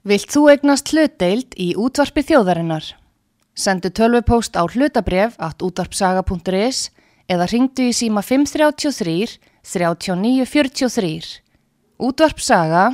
[0.00, 2.86] Vilt þú egnast hlutdeild í útvarpi þjóðarinnar?
[3.52, 6.88] Sendu tölvupóst á hlutabref at útvarpsaga.is
[7.28, 11.44] eða ringdu í síma 533 3943.
[12.00, 12.86] Útvarpsaga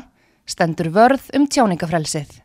[0.51, 2.43] stendur vörð um tjáningafrelsið.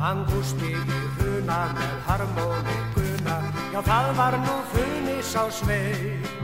[0.00, 6.39] Angústi í hruna með harmonikuna Já það var nú funis á sveig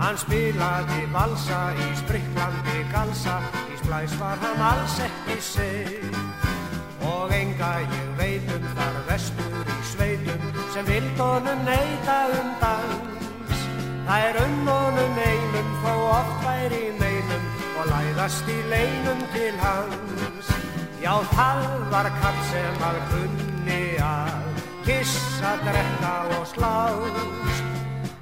[0.00, 3.34] Hann spilaði valsa í spriklandi galsa
[3.68, 6.16] Í splæs var hann alls ekki seg
[7.04, 13.64] Og enga ég veitum þar vestur í sveitum Sem vildónum neyta um dans.
[14.08, 17.44] Það er unnónum einum þó oft væri meinum
[17.76, 20.52] Og læðast í leinum til hans.
[21.00, 21.60] Já, það
[21.92, 26.48] var kall sem að kunni að kissa, drekka og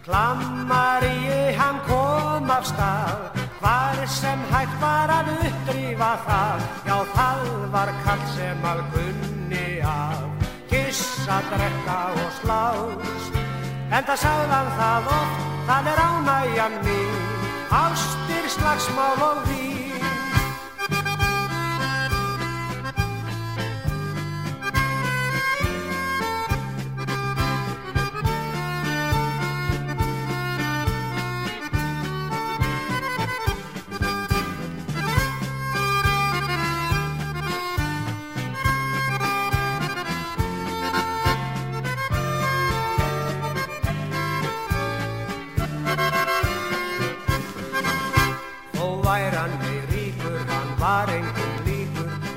[0.08, 0.38] slás.
[0.48, 6.60] Klammari hann kom af stað, hvar sem hægt var að uppdrýfa það.
[6.86, 10.24] Já, það var kall sem að kunni að
[10.70, 13.30] kissa, drekka og slás.
[13.90, 17.16] En það sagðan það oft, það er ánægjan mín,
[17.70, 19.67] ástir, slagsmál og vín.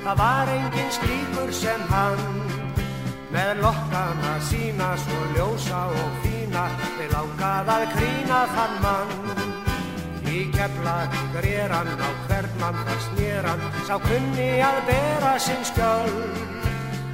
[0.04, 2.22] Það var engin slíkur sem hann.
[3.32, 6.66] Með lokkana sína svo ljósa og fína
[6.98, 9.14] þeir lákað að krína þann mann.
[10.28, 16.52] Í keflaði greran á hvern mann þar snéran sá kunni að bera sinn skjöld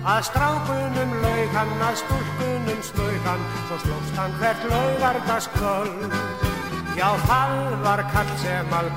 [0.09, 6.15] að strákunum laug hann að stúlkunum slög hann svo slóst hann hvert laugardas kvöld
[6.99, 8.95] já það var kall sem að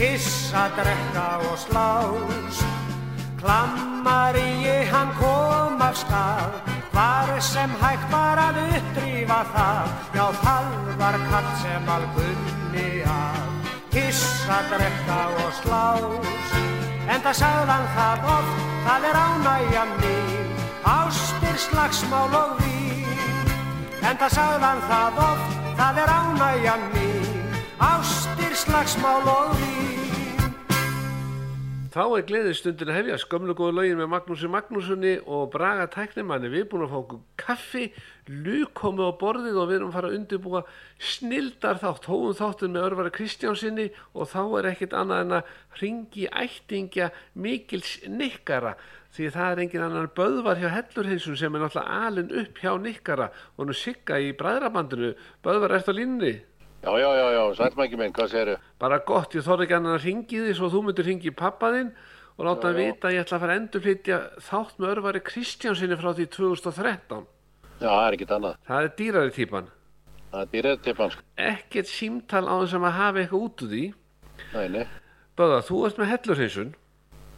[0.00, 2.56] kissa, drekka og slás.
[3.40, 6.52] Klammari hann kom af stað,
[6.92, 9.86] var sem hægt var að uppdrýfa það.
[10.16, 10.66] Já, það
[11.00, 13.44] var kall sem algunni að
[13.92, 16.48] kissa, drekka og slás.
[17.12, 20.50] En það sagðan það oft, það er ánægja mín,
[20.96, 23.48] ástir, slagsmál og vín.
[24.00, 27.19] En það sagðan það oft, það er ánægja mín,
[27.80, 30.00] ástir, slagsmál og vín.
[31.90, 36.46] Þá er gleðistundin að hefja skömmlu góðu lögin með Magnúsi Magnúsunni og Braga Tæknimanni.
[36.46, 37.86] Við erum búin að fá okkur kaffi,
[38.30, 40.60] lúk komið á borðið og við erum að fara að undirbúa
[41.02, 46.28] snildar þátt, hóum þáttin með örfara Kristjánsinni og þá er ekkit annað en að ringi
[46.30, 48.76] ættingja mikils nikkara
[49.16, 53.32] því það er engin annan böðvar hjá Hellurheinsun sem er náttúrulega alin upp hjá nikkara
[53.56, 55.16] og nú sigga í bræðrabandinu.
[55.42, 56.36] Böðvar, ert á línni?
[56.80, 58.54] Já, já, já, já, sælmæki minn, hvað séru?
[58.80, 61.90] Bara gott, ég þorði ekki annan að ringi því svo þú myndir ringi pappaðinn
[62.38, 65.98] og láta hann vita að ég ætla að fara að endurflytja þátt með örvari Kristjánsinni
[66.00, 67.26] frá því 2013.
[67.80, 68.54] Já, það er ekkit annað.
[68.70, 69.68] Það er dýrari típan.
[70.30, 71.12] Það er dýrari típan.
[71.12, 71.26] sko.
[71.50, 73.84] Ekkert símtal á þess að maður hafi eitthvað út úr því.
[74.54, 74.86] Nei, nei.
[75.36, 76.72] Böða, þú ert með hellurheinsun.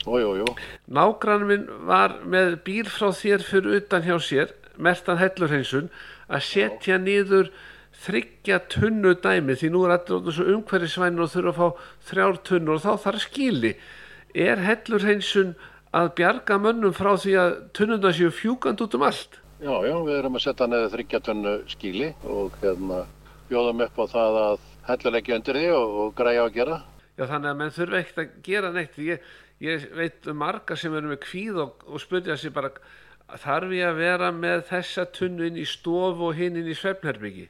[0.06, 0.47] Jú, jú, jú.
[0.86, 5.91] Nágrann minn var með bíl frá þér fyrir utan hjá sér, mertan hellurheinsun,
[6.30, 7.50] að setja niður
[8.03, 12.79] þryggja tunnu dæmi því nú er allir þessu umhverfisvænir og þurfa að fá þrjár tunnur
[12.79, 13.73] og þá þarf skili
[14.35, 15.55] er hellur hreinsun
[15.93, 19.39] að bjarga mönnum frá því að tunnuna séu fjúkand út um allt?
[19.63, 23.05] Já, já, við erum að setja neður þryggja tunnu skili og hérna
[23.51, 26.81] bjóðum upp á það að hellur ekki undir því og, og græja að gera.
[27.21, 28.99] Já, þannig að menn þurfa ekkert að gera neitt.
[28.99, 29.31] Ég,
[29.63, 32.73] ég veit um marga sem eru með kvíð og, og spurja sér bara
[33.45, 37.47] þarf ég að vera með þessa tunnu inn í stofu og hinn inn í svefnherbyggi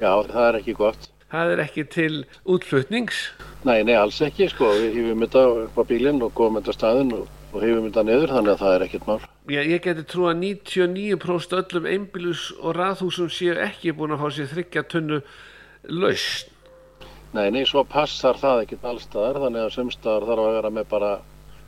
[0.00, 1.06] Já, það er ekki gott.
[1.26, 2.12] Það er ekki til
[2.46, 3.20] útflutnings?
[3.66, 4.68] Nei, nei, alls ekki, sko.
[4.78, 8.34] Við hýfum þetta upp á bílinn og góðum þetta staðinn og, og hýfum þetta niður,
[8.36, 9.18] þannig að það er ekkert mál.
[9.50, 14.36] Já, ég geti trú að 99% öllum einbílus og raðhúsum séu ekki búin að fá
[14.36, 15.22] sér þryggja tunnu
[15.90, 16.52] lausn.
[17.34, 21.14] Nei, nei, svo passar það ekkert allstaðar, þannig að sumstaðar þarf að vera með bara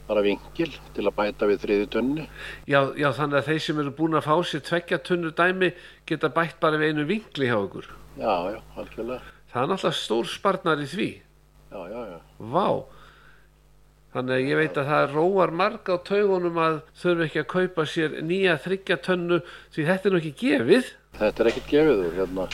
[0.09, 2.27] bara vingil til að bæta við þriði tunni.
[2.65, 5.75] Já, já, þannig að þeir sem eru búin að fá sér tveggja tunnu dæmi
[6.09, 7.91] geta bætt bara við einu vingli hjá ykkur.
[8.19, 9.35] Já, já, algjörlega.
[9.49, 11.11] Það er náttúrulega stór sparnar í því.
[11.71, 12.17] Já, já, já.
[12.53, 12.69] Vá.
[14.15, 17.85] Þannig að ég veit að það róar marga á taugunum að þurfu ekki að kaupa
[17.87, 19.39] sér nýja þryggja tönnu
[19.75, 20.91] því þetta er nú ekki gefið.
[21.21, 22.49] Þetta er ekkert gefið úr hérna.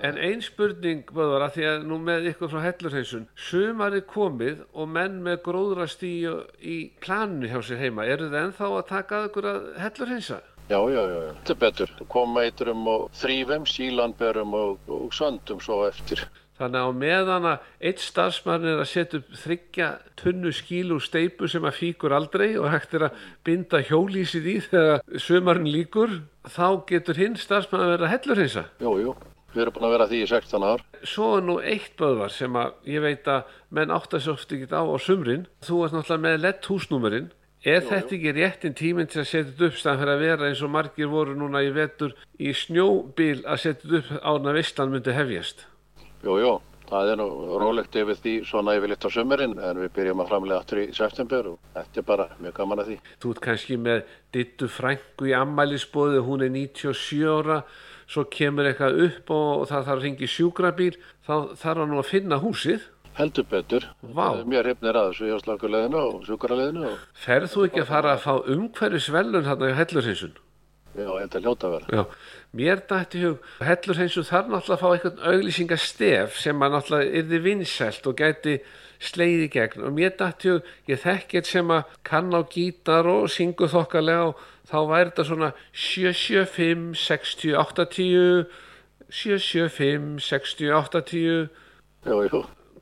[0.00, 4.62] En ein spurning, Böðvar, að því að nú með ykkur frá hellurheinsun, sumar er komið
[4.72, 6.14] og menn með gróðrast í,
[7.04, 10.38] planinu hjá sér heima, eru þið ennþá að taka að ykkur að hellurheinsa?
[10.70, 11.32] Já, já, já.
[11.34, 11.94] Þetta er betur.
[12.12, 16.22] Koma eitrum og þrýfum, sílandberum og, og söndum svo eftir.
[16.60, 19.88] Þannig að á meðan að eitt starfsmann er að setja upp þryggja
[20.20, 24.56] tunnu skíl úr steipu sem að fíkur aldrei og hægt er að binda hjólísið í
[24.68, 28.66] þegar sömarinn líkur, þá getur hinn starfsmann að vera að hellurheinsa.
[28.84, 29.16] Jú, jú.
[29.50, 30.82] Við erum búin að vera því í 16 ár.
[31.02, 34.86] Svo er nú eitt böðvar sem að ég veit að menn áttast oft ekki á
[34.86, 35.48] á sumrin.
[35.66, 37.30] Þú ert náttúrulega með lett húsnúmerinn.
[37.60, 40.46] Er Jú, þetta ekki réttin tíminn til að setja þetta upp staðan fyrir að vera
[40.48, 44.94] eins og margir voru núna í vetur í snjóbíl að setja þetta upp ána veistlan
[44.94, 45.66] myndi hefjast?
[46.24, 46.54] Jú, jú.
[46.90, 47.26] Það er nú
[47.60, 51.50] rólegt yfir því svona yfirleitt á sömurinn en við byrjum að framlega aftur í september
[51.52, 52.96] og þetta er bara mjög gaman að því.
[53.22, 54.00] Þú ert kannski með
[54.34, 57.60] dittu frængu í ammælisbóði, hún er 97 ára,
[58.10, 60.96] svo kemur eitthvað upp og það þarf að ringi sjúkrabíl,
[61.28, 62.88] þá þarf hann nú að finna húsið.
[63.20, 63.88] Heldur betur.
[64.00, 64.28] Vá.
[64.48, 68.52] Mér hefnir að þessu hjáslaguleginu og sjúkaraleðinu og Ferð þú ekki að fara að fá
[68.54, 70.38] umhverfisvelun þarna í hellurhinsun?
[70.94, 71.96] já, þetta er ljóta að vera.
[71.96, 72.02] Já,
[72.58, 78.08] mér dætti hug, hellurhinsun þarf náttúrulega að fá eitthvað auglýsingastef sem að náttúrulega yrði vinsælt
[78.10, 78.56] og gæti
[79.10, 83.08] sleið í gegn og mér dætti hug, ég þekki eitt sem að kann á gítar
[83.10, 88.46] og syngur þokkalega og þá væri þetta svona 775, 60, 80,
[89.10, 91.50] 775, 60, 80,
[92.00, 92.38] Jú, jú.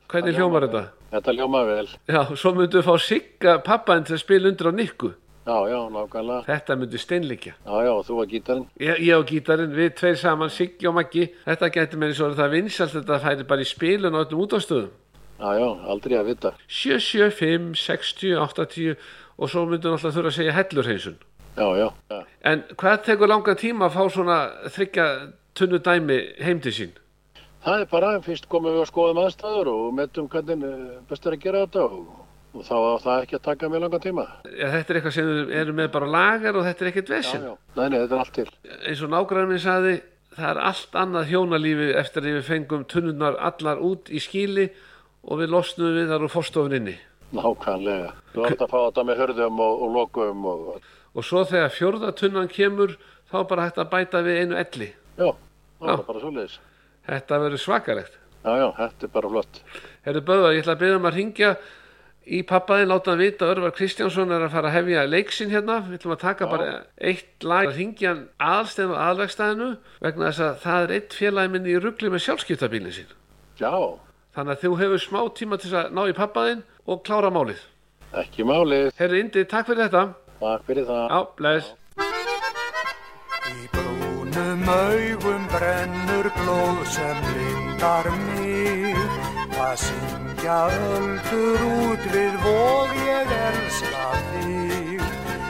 [0.09, 0.83] Hvernig hljómar þetta?
[1.13, 1.87] Þetta ljóma vel.
[2.09, 5.11] Já, svo myndu við fá Sigga pappaðin til að spila undir á Nikku.
[5.49, 6.43] Já, já, nákvæmlega.
[6.45, 7.53] Þetta myndi steinleikja.
[7.65, 8.65] Já, já, þú var gítarinn.
[8.77, 11.25] Ég, ég og gítarinn, við tveir saman, Siggi og Maggi.
[11.47, 14.91] Þetta getur með eins og það vinsalt þetta færi bara í spilun á öllum útastöðum.
[15.39, 16.53] Já, já, aldrei að vita.
[16.67, 18.95] 7, 7, 5, 60, 80
[19.39, 21.19] og svo myndum alltaf þurfa að segja hellurheinsun.
[21.57, 22.19] Já, já, já.
[22.45, 24.39] En hvað tekur langan tíma að fá svona
[24.69, 25.05] þryggja
[25.57, 26.93] tunnu dæmi heim til sín?
[27.65, 31.35] Það er bara, fyrst komum við að skoðum aðstæður og metum hvernig eh, best er
[31.35, 31.97] að gera þetta og,
[32.55, 34.25] og þá á það ekki að taka mjög langan tíma.
[34.55, 37.43] Ja, þetta er eitthvað sem erum með bara lagar og þetta er ekkert Já, vesinn.
[37.49, 37.57] já.
[37.75, 38.47] Nei, nei, þetta er allt til.
[38.87, 39.93] Eins og nágræðin minn sagði,
[40.37, 44.69] það er allt annað hjónalífi eftir að við fengum tunnunar allar út í skíli
[45.27, 46.95] og við losnum við þar úr fórstofun inni.
[47.35, 48.13] Nákvæmlega.
[48.33, 50.63] Þú ert að fá þetta með hörðum og, og lokum og,
[51.17, 52.95] Og svo þegar fjórða tunnan kemur,
[53.29, 54.87] þá bara hægt að bæta við einu elli.
[55.19, 55.27] já,
[55.81, 55.93] það Já.
[55.97, 56.57] er bara svoleiðis.
[57.09, 58.15] Þetta verður svakalegt.
[58.45, 59.59] Já, já, þetta er bara flott.
[60.05, 61.49] Herru Böðvar, ég ætla að byrja um að ringja
[62.29, 65.79] í pappaðin, láta hann vita að Örvar Kristjánsson er að fara að hefja leiksin hérna.
[65.87, 66.67] Við ætlum að taka bara
[67.09, 68.21] eitt lag að ringja hann
[68.51, 69.69] aðstæðum og aðlegstæðinu
[70.05, 73.11] vegna þess að það er eitt félagi minni í ruggli með sjálfskiptabílinn sín.
[73.59, 73.73] Já,
[74.37, 77.59] Þannig að þú hefur smá tíma til að ná í pappaðin og klára málið.
[78.13, 78.93] ekki málið.
[79.01, 80.03] Herru Indi, takk fyrir þetta.
[80.39, 81.05] Takk fyrir það.
[83.49, 83.78] Já,
[84.69, 88.97] augum brennur blóð sem lindar mig.
[89.55, 95.01] Það syngja öldur út við vóð ég elska þig.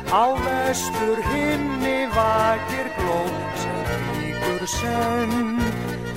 [0.10, 3.83] Á vestur himni vakir glóð sem
[4.16, 5.60] ríkur senn.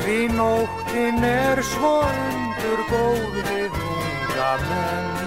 [0.02, 5.22] Því nóttin er svo undur góð við unga menn.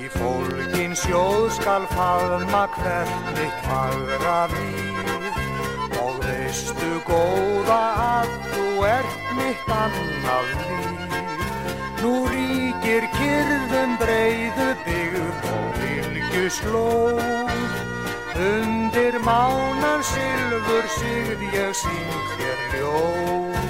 [0.00, 4.89] Í fólkin sjóð skal faðma hvert mitt fagra og
[6.50, 11.12] veistu góða að þú ert mitt annað líf.
[12.00, 17.22] Nú ríkir kyrðum breiðu byggð og vilju slóð.
[18.50, 23.69] Undir mánan silfur sigð ég syng þér ljóð.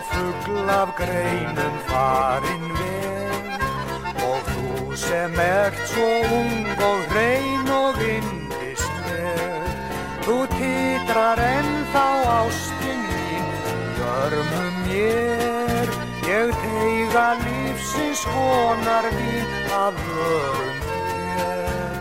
[0.00, 3.48] Og fugl af greinum farin vel
[4.28, 9.66] og þú sem ert svo ung og hrein og yndisleg
[10.24, 12.06] þú titrar ennþá
[12.38, 15.88] ástin mín í örmum mér.
[16.30, 19.50] Ég teiga lífsins vonar mín
[19.84, 21.98] af vörum þér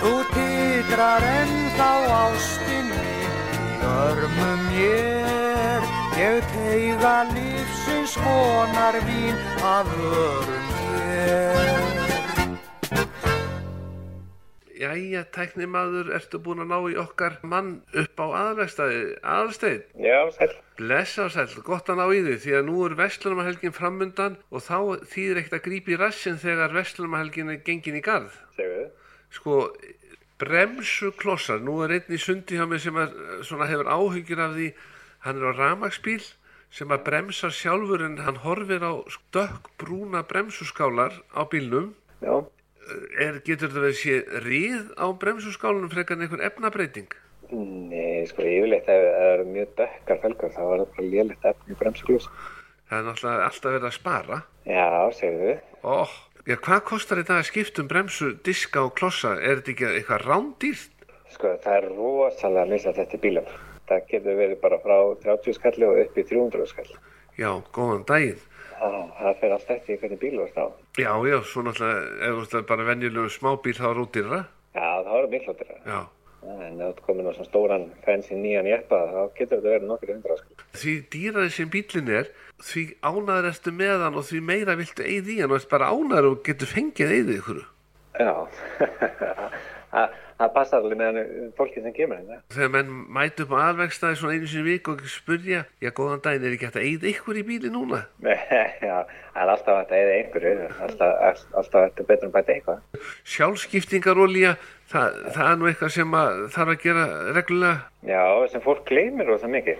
[0.00, 5.43] Þú titrar ennþá ástin mín í örmum mér
[6.14, 11.64] Ég teiga lífsins vonar mín af örum þér
[14.78, 19.82] Jæja, tæknimaður, ertu búin að ná í okkar mann upp á aðalvegstæði, aðalsteinn?
[20.06, 20.54] Já, sæl.
[20.78, 24.62] Blessa og sæl, gott að ná í því því að nú er Vestlunarhelgin framundan og
[24.68, 24.78] þá
[25.10, 28.38] þýðir ekkert að grípa í rassin þegar Vestlunarhelgin er gengin í garð.
[28.54, 28.86] Segðu.
[29.34, 29.60] Sko,
[30.38, 34.58] bremsu klossar, nú er einn í sundi hjá mig sem er, svona, hefur áhyggjur af
[34.58, 34.74] því,
[35.24, 36.22] hann er á ramagsbíl
[36.74, 41.92] sem að bremsa sjálfur en hann horfir á stökk brúna bremsuskálar á bílnum
[42.24, 42.42] Já.
[43.20, 47.12] er, getur þetta verið sé ríð á bremsuskálunum frekar en einhver efnabreiting
[47.54, 51.76] Nei, sko, yfirleitt ef það eru mjög dökkar felgar þá er það bara lélitt efni
[51.78, 52.28] bremsuglús.
[52.88, 54.88] það er náttúrulega alltaf verið að spara Já,
[55.20, 55.52] segðu.
[55.84, 56.14] oh,
[56.48, 60.26] já, hvað kostar þetta að skipta um bremsu, diska og klossa er þetta ekki eitthvað
[60.26, 60.90] rándýrt
[61.34, 63.46] Sko, það er rosalega misað þetta bílum.
[63.88, 66.96] Það getur verið bara frá 30 skalli og upp í 300 skalli.
[67.38, 68.42] já, góðan daginn
[68.74, 70.66] Það, það fer allt eftir hvernig bíl þú ert á.
[70.98, 74.40] já, já, svo náttúrulega ef þú ert bara venjulegum smábíl þá er útýrra
[74.74, 75.74] Já, það eru miklu áttir.
[75.86, 76.00] já,
[76.44, 80.36] En ef þú á svona stóran fancy nýjan jeppa, þá getur þetta verið nokkur hundra
[80.36, 80.66] skalli.
[80.80, 82.26] því dýraði sem bílinn er
[82.64, 85.88] því ánæður ertu með hann og því meira viltu eigið í hann og ert bara
[85.94, 87.14] ánæður og getur fengið
[88.14, 88.34] Já,
[90.38, 92.38] það, passar alveg með hann fólki sem kemur hérna.
[92.54, 96.22] þegar menn mætu upp á aðvegstaði svona einu sinni í viku og spurja, já góðan
[96.24, 98.04] daginn er ekki hægt að eigið ykkur í bíli núna
[98.84, 98.96] Já,
[99.34, 100.54] það er alltaf hægt að eða einhverju,
[100.88, 103.04] alltaf, alltaf hægt að betra um bæta eitthvað.
[103.34, 104.54] sjálfskiptingarolja
[104.92, 107.04] það, það er nú eitthvað sem að þarf að gera
[107.36, 108.20] reglulega Já,
[108.52, 109.78] sem fólk gleymir rosa mikið.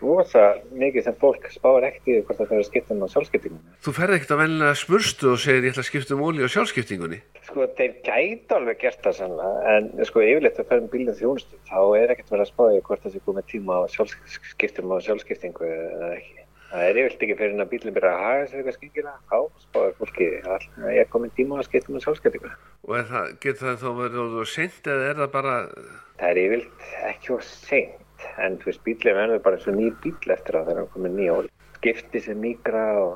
[0.00, 0.40] Rosa
[0.74, 3.60] mikið sem fólk spáir ekkert í hvort það þarf að skipta um á sjálfskiptingum.
[3.86, 6.54] þú ferð ekkert að venlega smurstu og segir ég ætla að skipta um olja á
[6.56, 7.68] sjálfskiptingunni Sko,
[9.34, 13.02] sannlega, en sko yfirleitt að ferðum bílinn þjónustu, þá er ekkert verið að spáði hvort
[13.04, 16.40] það sé komið tíma á sjálfskiptum á sjálfskiptingu eða ekki.
[16.74, 19.90] Það er yfirleitt ekki fyrir að bílinn byrja að haga sér eitthvað skengilega, þá spáði
[19.98, 20.60] fólki að
[20.90, 22.50] ég er komið tíma á að skiptum á sjálfskiptingu.
[22.84, 25.54] og er það, getur það þá verið of seint eða er það bara
[26.14, 29.86] Það er yfirleitt ekki á seint, en þú veist, bílinn verður bara eins og ný
[30.02, 30.82] bíl eftir að það er
[33.04, 33.14] og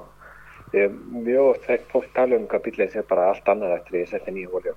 [0.76, 4.02] ég mjög oft fekk fólk tala um hvað bílinn sé bara allt annað eftir því
[4.02, 4.74] að setja nýja ól í já,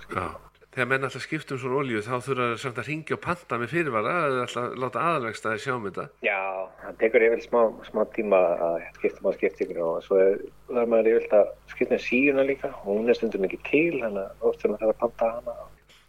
[0.71, 3.59] þegar menn alltaf skipta um svona olju þá þurfa það samt að ringja og panta
[3.59, 6.39] með fyrirvara eða alltaf að láta aðalvegstaði sjá um þetta Já,
[6.83, 10.39] það tekur yfirleitt smá, smá tíma að skipta maður skiptingur og svo er,
[10.71, 14.23] er maður yfirleitt að skipta með síuna líka og hún er stundum ekki til, þannig
[14.23, 15.59] að oft er maður þarf að panta hana.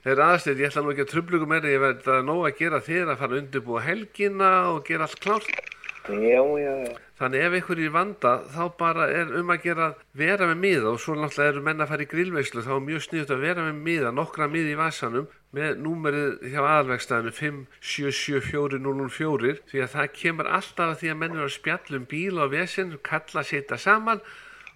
[0.02, 2.80] Þegar aðstæð, ég ætla nú ekki að trublugu meira, ég verði það nóg að gera
[2.82, 5.68] þér að fara að undirbúa helgina og gera allt klárt.
[6.02, 9.84] Já, já, Þannig ef er í vanda þá bara er um að gera
[10.18, 13.04] vera með miða og svo náttúrulega eru menn að fara í grillveislu þá er mjög
[13.04, 19.78] sniðut að vera með miða, nokkra miða í vasanum með númerið hjá aðalvegstæðinu 577404 því
[19.84, 22.98] að það kemur alltaf að því að menn eru að spjalla um bíl og vesinn,
[23.06, 24.18] kalla setja saman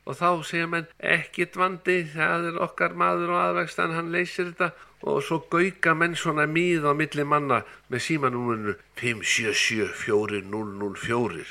[0.07, 4.71] og þá segja menn ekkit vandi, það er okkar maður og aðvegstæðan, hann leysir þetta
[5.03, 7.63] og svo gauka menn svona mið á milli manna
[7.93, 11.45] með símanúmurinu 577404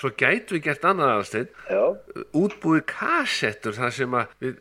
[0.00, 1.84] Svo gætu við gert annað já,
[2.32, 4.54] útbúið kassettur þar sem að við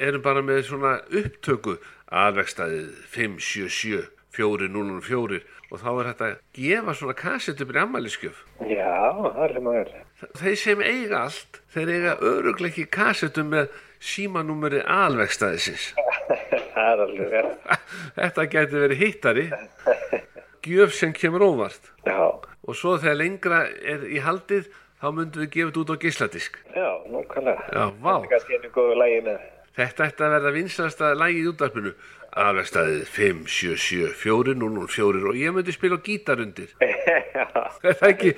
[0.00, 1.78] erum bara með svona upptöku.
[2.10, 9.40] Aðvegstæðið 577 4004 og þá er þetta að gefa svona kassettu byrja ammæliskjöf já, það
[9.46, 9.92] er maður.
[10.40, 13.74] þeir sem eiga allt þeir eiga öruglega ekki kassettu með
[14.12, 15.90] símanúmeri aðvegstæðisins
[16.74, 17.54] það er alveg verið.
[18.18, 19.46] þetta gæti verið hittari.
[20.66, 21.84] Gjöf sem kemur óvart.
[22.04, 24.64] Já, og svo þegar lengra er í haldið
[25.00, 27.62] þá myndum við gefa þetta út á gísladisk já, nákvæmlega.
[27.72, 28.12] já, vá.
[28.12, 29.38] Það er kannski einu góðu lægi með.
[29.80, 31.92] Þetta ætti að verða vinsalasta lægið í útdarpinu
[32.40, 36.70] Alvegstaðið 5774004 og ég myndi spila á gítar undir
[37.34, 37.46] já,
[37.80, 38.30] Þetta er ekki.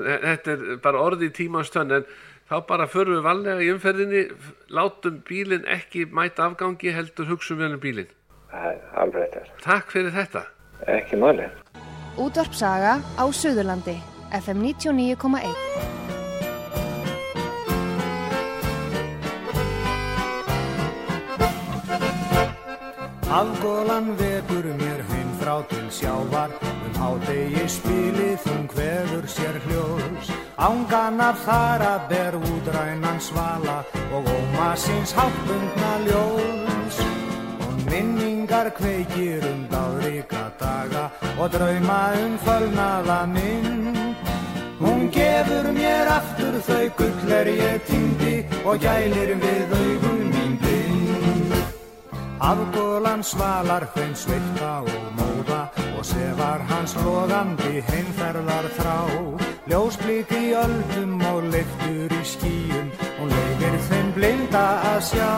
[0.00, 2.04] Þetta er bara orðið í tímans tönn en
[2.50, 4.22] þá bara förum við vallega í umferðinni
[4.78, 8.12] látum bílinn ekki mæta afgangi heldur hugsum vel um bílinn
[8.50, 9.56] Það er alveg þetta.
[9.64, 10.42] Takk fyrir þetta
[10.86, 11.48] Ekki máli.
[12.20, 13.96] Útvarpsaga á Suðurlandi,
[14.32, 15.96] FM 99,1.
[23.36, 24.85] Afgólan vekur mér
[25.46, 26.50] frá til sjávar.
[26.86, 33.78] Um hádegi spilið hún hverfur sér hljós Ánganar þar að ber útrænan svala
[34.14, 36.96] Og óma síns háttbundna ljós
[37.66, 43.94] Og minningar kveikir um dáðríka daga Og drauma um fölnaða minn
[44.80, 50.65] Hún gefur mér aftur þau gull er ég týndi Og gælir við augun mín
[52.40, 55.60] Afgólan svalar hrein sveita og móða
[55.96, 58.98] og sefar hans loðandi heimferðar þrá.
[59.70, 65.32] Ljósblík í öldum og leiftur í skýjum og leifir þeim blinda að sjá.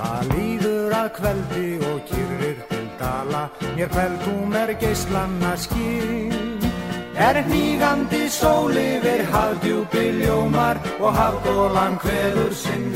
[0.00, 3.44] Það líður að veldi og kýrir til dala,
[3.76, 6.32] mér kveldum er geislanna skýn.
[7.16, 12.95] Er hnígandi sól yfir hafdjúpi ljómar og hafgólan hveður sinn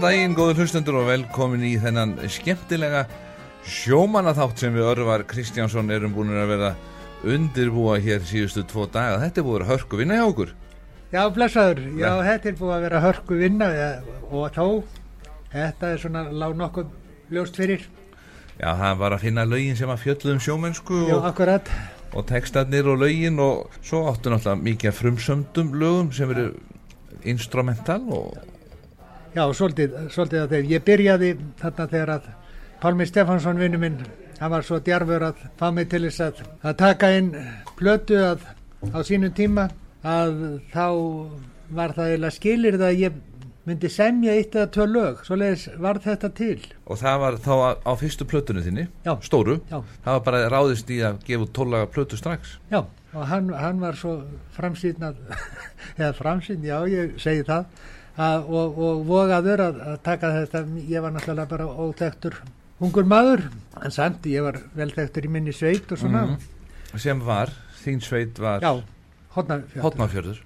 [0.00, 3.02] Góðan daginn, góður hlustendur og velkomin í þennan skemmtilega
[3.68, 6.68] sjómanaþátt sem við Örvar Kristjánsson erum búin að vera
[7.28, 9.18] undirbúa hér síðustu tvo daga.
[9.20, 10.54] Þetta er búin að hörku vinna hjá okkur.
[11.12, 13.68] Já, blessaður, já, þetta er búið að vera hörku vinna
[14.30, 14.64] og þó,
[15.52, 16.94] þetta er svona lág nokkuð
[17.36, 17.84] ljóst fyrir,
[18.56, 21.68] Já, það var að finna lögin sem að fjöldum sjómennsku já, og, akkurat,
[22.16, 26.48] og textarnir og lögin og svo áttu náttúrulega mikið frumsöndum lögum sem eru
[27.28, 28.40] instrumental og
[29.34, 32.28] já, svolítið, svolítið að þeir, ég byrjaði þarna þegar að
[32.80, 33.98] Pálmi Stefansson vinnu minn,
[34.40, 37.32] hann var svo djarfur að fá mig til þess að, að taka inn
[37.76, 38.46] plötu að,
[38.88, 39.66] á sínum tíma,
[40.00, 40.38] að
[40.72, 40.86] þá
[41.76, 43.18] var það eiginlega skilir það að ég
[43.68, 46.56] myndi semja eitt eða tvö lög, svoleiðis var þetta til,
[46.88, 49.12] og það var þá á, á fyrstu plötunni þinni, Já.
[49.28, 49.76] stóru, já.
[50.06, 52.56] það var bara ráðist í að gefa tólaga plötu strax.
[52.72, 52.80] Já,
[53.12, 54.16] og hann, hann var svo
[54.56, 55.20] framsýnað,
[56.00, 57.68] eða framsýn, já, ég segi það,
[58.20, 62.40] að, og, og vogaður að, að taka þetta, ég var náttúrulega bara óþektur
[62.80, 63.44] ungur maður,
[63.80, 66.24] en samt, ég var velþektur í minni sveit og svona,
[66.96, 68.72] sem var, þín sveit var já,
[69.36, 69.84] hodnafjörður.
[69.86, 70.42] Hotnafjörður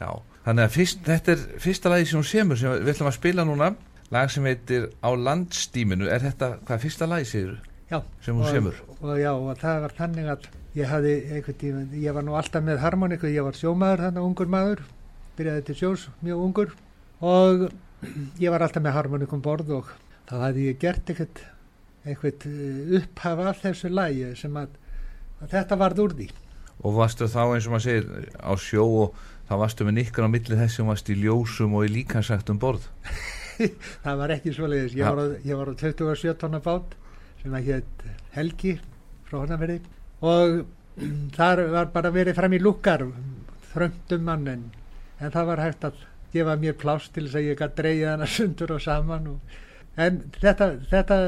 [0.00, 0.08] Já,
[0.46, 3.44] þannig að fyrst, þetta er fyrsta lagi sem hún semur sem við ætlum að spila
[3.44, 3.74] núna.
[4.10, 6.08] Lag sem heitir Á landstíminu.
[6.10, 7.44] Er þetta, hvað fyrsta lagi
[7.90, 8.76] Já, sem hún og, semur?
[9.02, 10.44] Og já, og það var þannig að
[10.78, 14.50] ég hafði einhvern tíma, ég var nú alltaf með harmoniku, ég var sjómaður þannig ungur
[14.52, 14.82] maður,
[15.38, 16.76] byrjaði til sjós mjög ungur
[17.20, 17.66] og
[18.40, 19.90] ég var alltaf með harmonikum borð og
[20.28, 21.42] þá hafði ég gert eitthvað,
[22.06, 22.46] eitthvað
[23.00, 24.72] upphaf af þessu lagi sem að,
[25.40, 26.30] að þetta varð úr því.
[26.80, 30.32] og varstu þá eins og maður segir á sjó og þá varstu með nikkar á
[30.32, 32.88] milli þess sem varstu í ljósum og í líkansagt um borð
[34.04, 35.10] það var ekki svoleiðis, ég Já.
[35.12, 36.94] var, á, ég var á 27 tonna bát
[37.42, 38.76] sem að hétt Helgi
[39.28, 39.80] frá Hornaferði
[40.24, 40.62] og
[41.36, 43.04] þar var bara verið fram í lukkar
[43.74, 44.64] þröndum mann en,
[45.20, 46.00] en það var hægt að
[46.32, 49.58] gefa mér pláss til þess að ég gæti dreigja hana sundur og saman og,
[49.96, 51.20] en þetta þetta,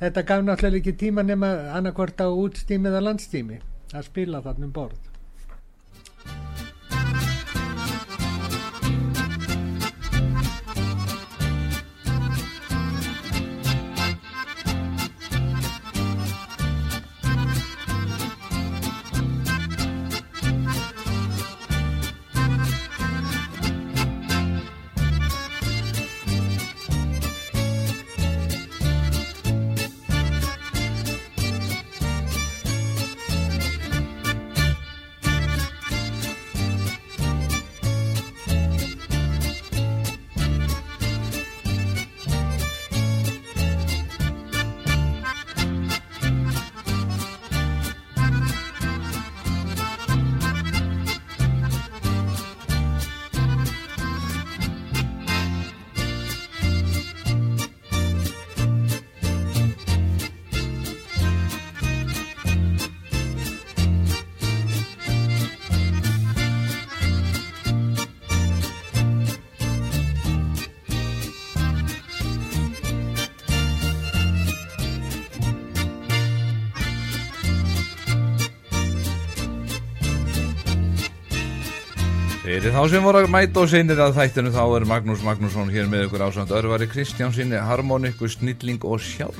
[0.00, 3.60] þetta gaf náttúrulega ekki tíma nema annarkvort á útstími eða landstími
[3.92, 5.11] að spila þarna um borð
[82.52, 85.86] Fyrir þá sem voru að mæta og seinir að þættinu þá er Magnús Magnússon hér
[85.88, 89.38] með ykkur ásand Örvari Kristjánsinni, harmoniku snilling og sjálf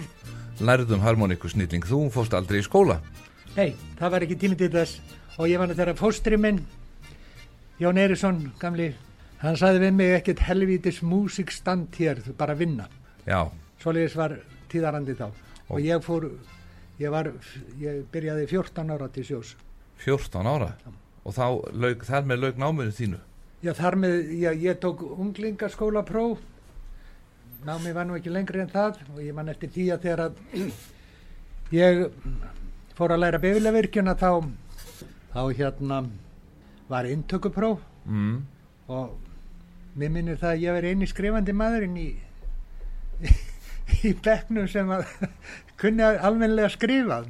[0.65, 1.85] lærðum harmoniku snilling.
[1.85, 3.03] Þú fórst aldrei í skóla.
[3.53, 5.03] Nei, það var ekki tími til þess
[5.37, 6.63] og ég var þegar fóstri minn
[7.83, 8.89] Jón Eirísson, gamli
[9.45, 12.89] hann sagði við mig ekkert helvítis músikstand hér, þú bara vinna
[13.29, 13.45] Já,
[13.85, 14.39] svoleiðis var
[14.73, 16.31] tíðarandi þá Og- og ég fór
[16.97, 17.29] ég var,
[17.77, 19.53] ég byrjaði 14 ára til sjós
[20.01, 20.73] 14 ára.
[21.23, 21.47] Og þá
[21.79, 23.21] lauk, þar með lauk náminu þínu.
[23.63, 26.41] já þar með, já, ég tók unglingaskóla próf
[27.67, 30.41] námi var nú ekki lengri en það og ég man eftir því að þegar að
[31.77, 32.03] ég
[32.99, 34.31] fór að læra befilegvirkjuna þá,
[35.33, 36.01] þá hérna
[36.91, 38.35] var inntökupróf mm.
[38.91, 39.15] og
[39.95, 42.11] mér minnir það að ég veri eini skrifandi maðurinn í
[44.03, 45.07] í bekknum sem að
[45.83, 47.23] kunni að almennilega skrifa.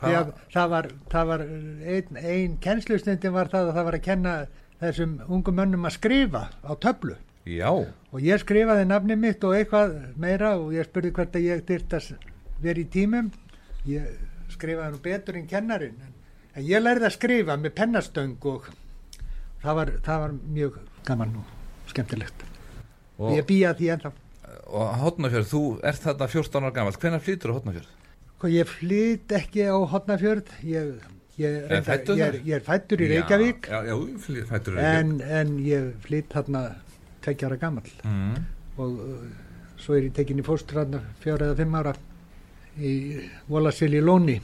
[0.00, 4.06] Því að það var, það var ein, ein kennslustundin var það að það var að
[4.06, 4.34] kenna
[4.78, 7.16] þessum ungum mönnum að skrifa á töflu.
[7.48, 11.62] Já, og ég skrifaði nafni mitt og eitthvað meira og ég spurði hvert að ég
[11.68, 12.10] dyrt að
[12.60, 13.30] vera í tímum.
[13.88, 14.10] Ég
[14.52, 16.12] skrifaði nú betur en kennarin en,
[16.60, 18.68] ég lærði að skrifa með pennastöng og
[19.62, 22.44] það var, það var mjög gaman og skemmtilegt.
[23.16, 24.12] Og, og, ég býja því ennþá
[24.68, 27.94] og Hotnafjörð, þú ert þarna 14 ára gammal, hvenær flýtur þú Hotnafjörð?
[28.34, 30.90] Sko, ég flyt ekki á Hotnafjörð ég,
[31.40, 33.70] ég, reyndar, fæddur ég, er, ég er fættur í Reykjavík.
[33.72, 33.94] Já, já,
[34.26, 35.00] flý- fæddur í Reykjavík.
[35.00, 36.62] En, en ég flyt þarna
[37.24, 38.44] tveggja ára gammal mm.
[38.84, 39.24] og uh,
[39.80, 41.96] svo er ég tekin í fóstur þarna fjóra eða fimm ára
[42.78, 42.92] í
[43.48, 44.38] Volasil í Lóni.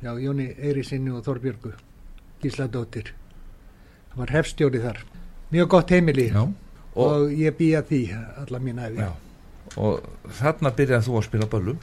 [0.00, 1.72] Já, Jóni Eirísinni og Þorbjörgu
[2.42, 3.14] Gísladóttir.
[4.10, 5.02] Það var hefstjóri þar.
[5.52, 6.28] Mjög gott heimili.
[6.32, 8.00] Já, og, og, ég býja því
[8.42, 9.10] alla mín já,
[9.76, 10.06] og
[10.40, 11.80] þarna byrjaði þú að spila böllum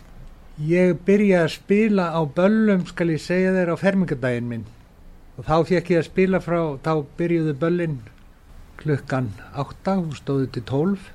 [0.58, 4.63] Ég byrjaði að spila á böllum, skal ég segja þér, á fermingadaginn minn.
[5.38, 8.00] Og þá fekk ég að spila frá, þá byrjuðu böllin
[8.82, 11.12] klukkan 8 og stóðu til 12.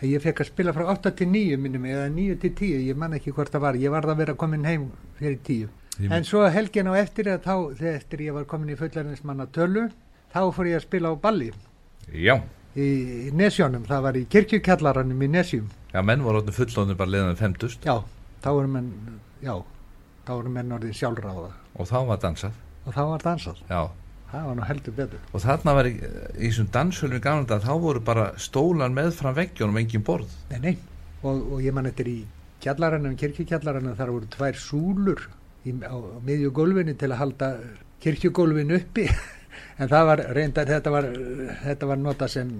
[0.00, 2.98] En ég fekk að spila frá 8 til 9 minnum, eða 9 til 10, ég
[2.98, 3.78] man ekki hvort það var.
[3.86, 5.70] Ég varð að vera komin heim fyrir 10.
[6.02, 9.86] Ég En svo helgin á eftir þá, þegar eftir ég var komin í fullarinsmanna tölu,
[10.34, 11.52] þá fór ég að spila á balli
[12.10, 12.40] Já,
[12.74, 12.86] í,
[13.30, 13.86] í Nesjónum.
[13.86, 15.70] Það var í kirkjukjallaranum í Nesjum.
[15.96, 17.96] Já, menn voru orðin fullóðinu bara leðan femtust Já,
[18.44, 18.90] þá voru menn,
[19.44, 19.54] já,
[20.26, 23.62] þá voru menn orðið sjálfráða og þá var dansað og þá var dansað.
[23.70, 23.80] Já,
[24.26, 25.20] Það var nú heldur betur.
[25.32, 29.12] og þarna var í, í þessum danshölum í gamla dag, þá voru bara stólan með
[29.18, 30.74] fram veggjónum engin borð Nei, nei.
[31.22, 32.16] Og, og ég man eftir í
[32.64, 35.22] kjallaranum, kirkjukjallaranum, þar voru tvær súlur
[35.66, 37.50] í, á, á miðju gólfinu til að halda
[38.02, 39.06] kirkjugólfinu uppi.
[39.80, 41.08] en það var reyndar, þetta var,
[41.62, 42.50] þetta var nota sem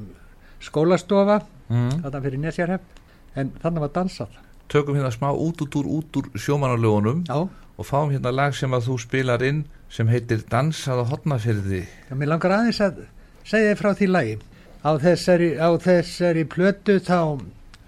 [0.64, 1.90] skólastofa, mm.
[2.05, 3.03] þarna fyrir Nesjarhepp,
[3.37, 4.37] en þannig var dansað.
[4.72, 8.72] Tökum hérna smá út út úr út úr sjómanarlögunum Já, og fáum hérna lag sem
[8.75, 13.05] að þú spilar inn sem heitir Dansað á hotnafyrði já mér langar aðeins að
[13.46, 14.38] segja þið frá því lagi.
[14.87, 17.20] Á þessari, á þessari plötu þá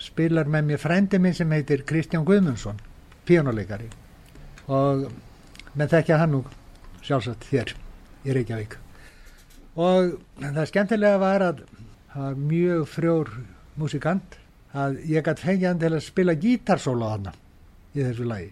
[0.02, 2.78] spilar með mér frændi minn sem heitir Kristján Guðmundsson,
[3.26, 3.88] píónuleikari.
[4.70, 5.08] Og
[5.78, 6.42] með þekkja hann nú
[7.02, 7.74] sjálfsagt þér
[8.26, 8.78] í Reykjavík.
[9.78, 11.62] Og það skemmtilega var að
[12.12, 13.32] það var mjög frjór
[13.78, 14.38] músikant
[14.78, 17.32] að ég gætt fengið hann til að spila gítarsóla á hana
[17.94, 18.50] í þessu lagi.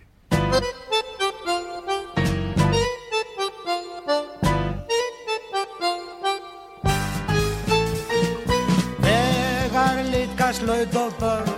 [9.07, 11.53] Þegar líkast laut og börn.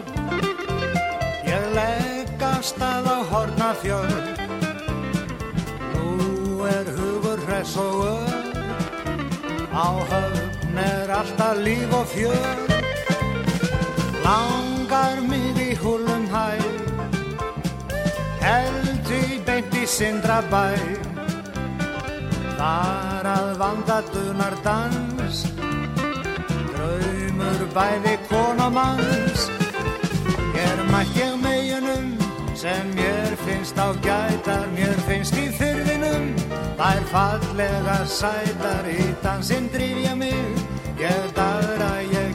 [1.49, 4.17] Ég leggast að á hornafjörn
[5.95, 8.57] Nú er hugur hress og ör.
[9.73, 12.78] Á höfn er alltaf líf og fjör
[14.29, 16.49] Langar mig í húlum hæ.
[18.43, 20.67] Held í beint í sindrabæ.
[22.59, 25.41] Þar að vanda dunar dans.
[26.75, 29.49] Draumur bæði konamanns
[30.55, 32.12] Hér mætt ég meginum
[32.59, 36.35] sem mér finnst á gætar Mér finnst í fyrfinum
[36.79, 40.61] Þær fallega sætar í dansinn drýf ég mig.
[40.99, 42.28] Ég dagra, ég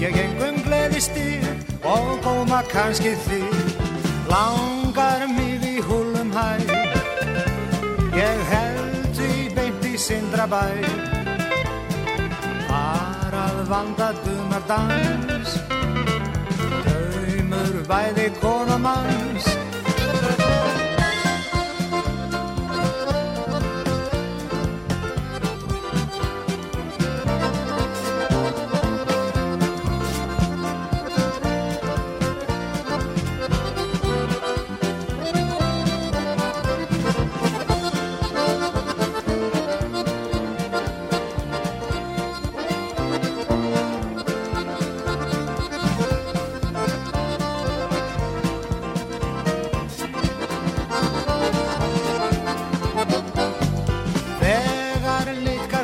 [0.00, 1.48] ég engum gleði stýr
[1.86, 3.74] Og góma kannski þýr
[4.30, 6.48] Langar mig í húlum hæ
[8.16, 10.62] Ég held í beint í sindrabæ.
[12.64, 15.52] Þar að vanda dunar dans
[16.86, 19.50] Draumur bæði konamanns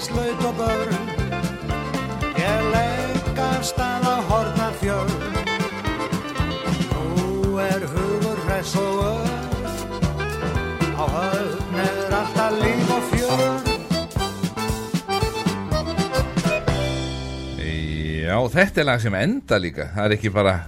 [0.03, 0.95] líkast laut og börn
[2.35, 5.12] Ég leggast að á hornafjörn
[6.91, 9.29] Nú er hugur hress og ör
[10.99, 13.61] Á höfn er alltaf líf og fjör
[18.23, 20.59] Já, þetta er lag sem enda líka það er ekki bara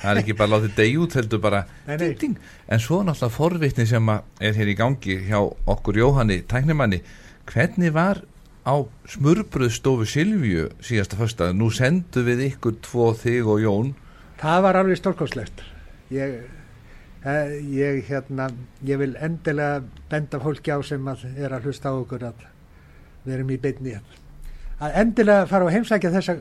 [0.00, 1.98] það er ekki bara látið deg út heldur bara Nei, nei.
[1.98, 2.38] ding, ding.
[2.68, 7.00] en svo náttúrulega forvitni sem að er hér í gangi hjá okkur Jóhanni tæknimanni,
[7.50, 8.20] hvernig var
[8.66, 8.74] á
[9.08, 13.92] smurbröðstofu Silvíu síðasta fyrsta, nú sendu við ykkur tvo þig og Jón
[14.40, 15.58] Það var alveg stórkostlegt.
[16.08, 16.38] Ég,
[17.28, 18.48] eh, ég, hérna,
[18.80, 22.46] ég vil endilega benda fólki á sem að er að hlusta á okkur að
[23.26, 24.16] við erum í beinni hérna.
[24.80, 26.38] Að endilega fara og heimsækja þessa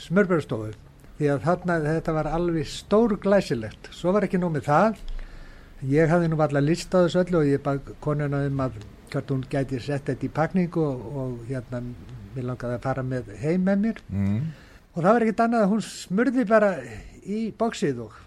[0.00, 0.72] smörburstofu
[1.18, 3.92] því að þarna þetta var alveg stór glæsilegt.
[3.92, 4.96] Svo var ekki nóg með það.
[5.84, 8.80] Ég hafði nú allar list á þessu öllu og ég bað konuna um að
[9.16, 11.82] hvort hún gæti sett þetta í pakningu og, og hérna
[12.36, 14.00] mér langaði að fara með heim með mér.
[14.12, 14.38] Mm.
[14.92, 16.70] og það var ekkert annað að hún smurði bara
[17.26, 18.22] í bóksið og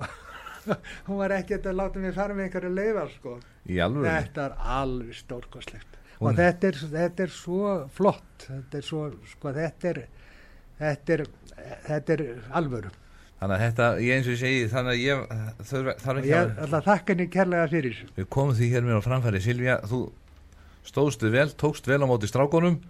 [1.08, 3.38] hún var ekkert að láta mig fara með einhverju leifar sko.
[3.66, 8.42] þetta er alveg stórkoslegt Hún- og þetta er, þetta er svo flott.
[8.44, 10.00] Þetta er svo, sko þetta er
[10.80, 11.22] þetta er,
[11.86, 12.24] þetta er
[12.56, 12.90] alvöru.
[13.40, 15.20] Þannig að þetta, ég eins og ég segi þannig að ég
[15.70, 18.02] þarf, og ekki ég að ætla að þakka henni kærlega fyrir.
[18.18, 19.40] Við komum því hér mér á framfæri.
[19.40, 20.00] Silvía, þú
[20.90, 22.80] stóðstu vel, tókst vel á móti strákonum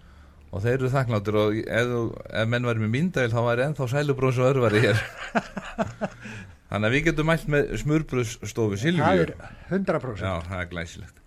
[0.51, 1.95] og þeir eru þakkláttur og ef,
[2.41, 5.01] ef menn væri með myndæl þá væri ennþá sælubrós og örvari hér.
[6.71, 9.33] Þannig að við getum mælt með smurbröðsstofu það Silvíu er
[9.69, 11.17] 100% já, það er glæsilegt.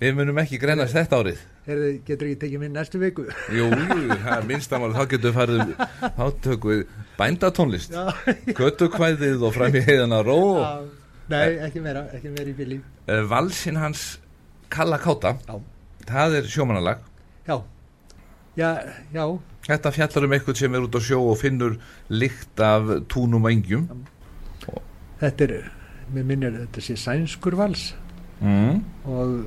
[0.00, 1.40] Við munum ekki grennast þetta árið.
[1.66, 3.26] Heyrðu, getur ekki tekið minn næstu viku?
[3.58, 7.92] Jú, jú, það er minnstamál þá getum við farið þá tökum við bændatónlist.
[7.92, 10.38] Já, götukvæðið og fram í heiðana ró.
[10.56, 10.70] Já,
[11.34, 14.06] nei, ekki meira ekki meira í bíli uh, valsinn hans
[14.72, 15.36] Kalla Káta.
[15.44, 15.60] Já.
[16.12, 16.98] Það er sjómanalag
[17.48, 17.56] já,
[18.56, 18.70] já,
[19.14, 19.24] já
[19.70, 21.74] Þetta fjallar um eitthvað sem er út á sjó og finnur
[22.10, 23.84] lykt af túnum og engjum.
[25.20, 25.52] þetta er,
[26.14, 27.90] mér minnir þetta sé sænskur vals
[28.40, 28.78] Mm.
[29.04, 29.44] og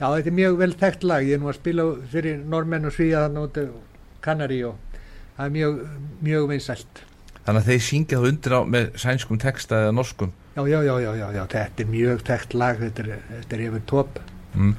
[0.00, 2.94] já, þetta er mjög vel þekkt lag ég er nú að spila fyrir normenn og
[2.96, 3.58] svíja þannig út
[4.24, 4.78] kannari og
[5.36, 5.82] það er mjög,
[6.24, 7.02] mjög vinsælt
[7.44, 10.32] Þannig að þeir syngja það undir á með sænskum texta eða norskum.
[10.56, 13.64] já, já, já, já, já, já, þetta er mjög þekkt lag þetta er, þetta er
[13.68, 14.18] yfir top
[14.56, 14.72] Mm.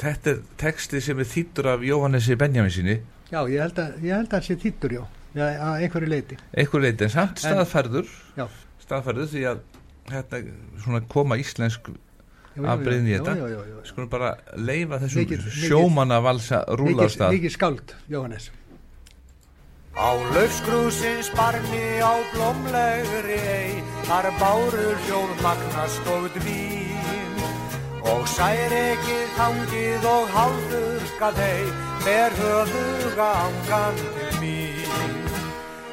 [0.00, 2.94] Þetta er texti sem er þýttur af Jóhannesi Benjaminsinni,
[3.30, 5.02] já, ég held að, ég held að það sé þýttur, já
[5.36, 8.08] að einhverju leiti einhver leiti en samt En- staðfærður,
[8.40, 8.46] já,
[8.86, 9.60] staðfærður því að
[10.10, 10.40] þetta
[10.82, 11.90] svona koma íslensk
[12.60, 13.34] afbreyðin í já, þetta.
[13.38, 13.84] já, já, já, já.
[13.92, 17.36] Skulum bara leifa þessum Mikið- mikið- sjómanna valsa Mikið, rúlarstað.
[17.36, 18.50] mikið skáld, Jóhannes
[19.90, 26.79] Á laufskrúsins barni á blómlegri ei, þar báru hljóð magnast og dvín.
[28.08, 31.66] Og særekið hangið og hálfurkað ei,
[32.04, 35.18] ber höfuga ángan til mín.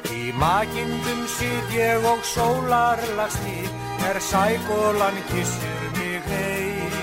[0.08, 3.74] Í makindum sit ég og sólarlags nýtt,
[4.08, 6.96] er sækólan kissir mig heit.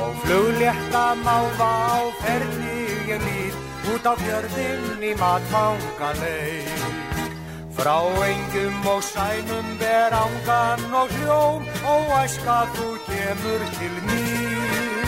[0.00, 2.80] Og fluglétta máfa á ferli
[3.14, 3.56] ég lít
[3.94, 7.09] út á fjörðinn í matfanga leið.
[7.80, 11.62] Frá engum og sænum ber ángan og hljóm
[11.92, 15.06] og æska þú kemur til mín.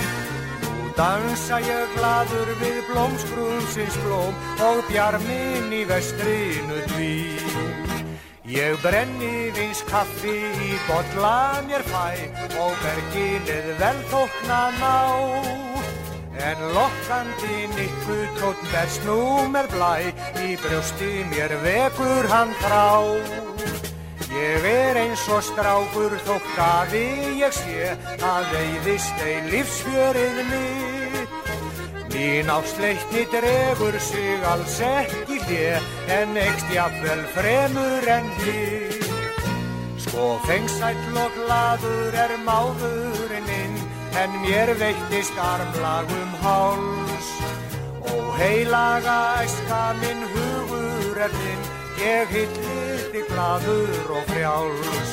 [0.63, 4.35] Nú dansa ég gladur við blómskrúðsins blóm
[4.69, 7.53] og bjarminn í vestrinu dvín.
[8.49, 12.09] Ég brenni vins kaffi í bolla mér fæ
[12.57, 14.97] og berginið vel þókna ná.
[16.41, 19.19] En lokkandi nikku tótt berst nú
[19.53, 19.95] með blæ,
[20.41, 22.87] í brjósti mér vekur hann þrá.
[24.33, 27.05] Ég er eins og strákur þótt gafi
[27.43, 27.93] ég sé,
[28.25, 31.53] að veiðist ei lífsfjörið mitt.
[32.13, 35.77] Mín ásleikni dregur sig alls ekki hlje,
[36.17, 39.05] en ekst jafnvel fremur en hlið.
[40.01, 43.12] Sko fengsæll og gladur er inn,
[44.21, 47.29] en mér veittist armlag um háls.
[48.11, 51.63] Ó heilaga æska minn hugur er þinn,
[52.03, 55.13] ég hillir þig gladur og frjáls.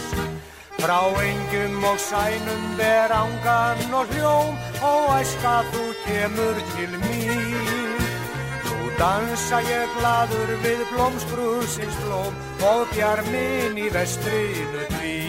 [0.80, 4.54] Frá engjum og sænum ber ángan og hljóm
[4.92, 8.00] og æska þú kemur til mín.
[8.68, 12.34] Nú dansa ég gladur við blómskrúsins blóm
[12.72, 15.29] og bjarminn í vestrinu dvín.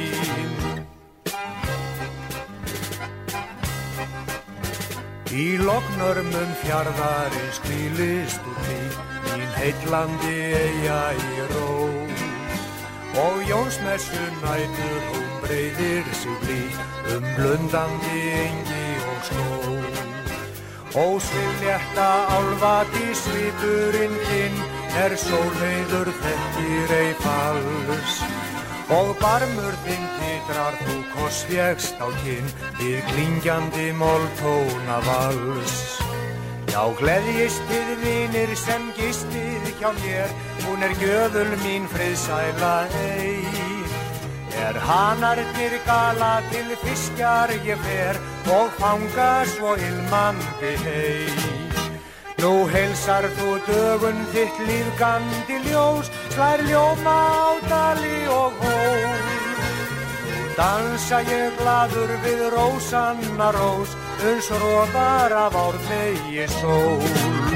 [5.31, 8.79] Í loknörmum fjarðarins kvílist út í
[9.29, 11.69] mín heitlandi eiga í ró
[13.23, 16.81] og Jónsmessu nætur hún breyðir sig blíð
[17.15, 19.47] um blundandi engi og skó.
[21.05, 24.59] Ósvilletta álfati svipurinn þinn
[25.05, 28.19] er sólheiður þekkir ei fals
[28.99, 30.11] og barmur þinn
[30.41, 32.47] titrar þú korsfjegst á kinn
[32.79, 36.01] við klingjandi móltóna vals.
[36.71, 40.31] Já, gleðjist þið vinir sem gistið hjá mér,
[40.65, 43.89] hún er gjöful mín friðsæla ein.
[44.61, 48.21] Er hanarnir gala til fiskjar ég fer
[48.55, 51.29] og fanga svo ilmandi hei.
[52.41, 59.50] Nú heilsar þú dögun þitt lífgandi ljós, slær ljóma á dali og hól.
[60.61, 63.95] Dansa ég gladur við rósanna rós,
[64.29, 67.50] uns róðar af ármegi sól.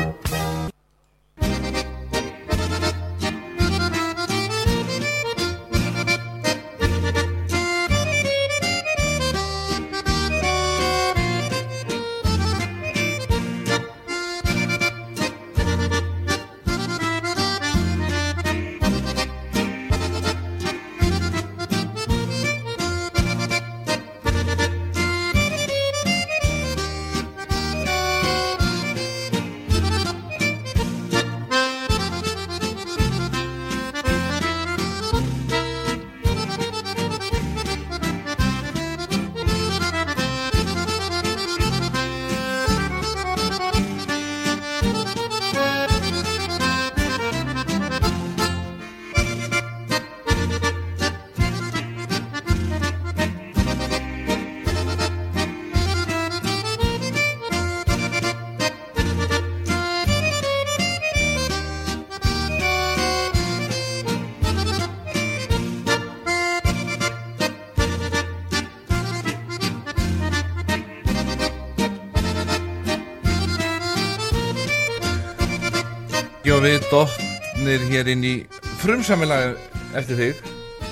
[77.75, 78.33] Dottnir hér inn í
[78.79, 79.57] frumsamilag
[79.99, 80.43] eftir þig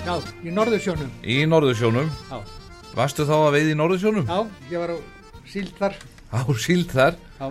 [0.03, 1.11] Já, í Norðursjónum.
[1.23, 2.09] í Norðursjónum.
[2.27, 2.41] Já.
[2.97, 4.27] Varstu þá að veið í Norðursjónum?
[4.27, 4.41] Já,
[4.73, 4.99] ég var á
[5.47, 5.95] síld þar.
[6.35, 7.47] Á síld þar Já.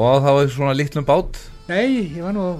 [0.00, 1.36] og þá er svona litlum bát.
[1.68, 2.52] Nei, ég var nú á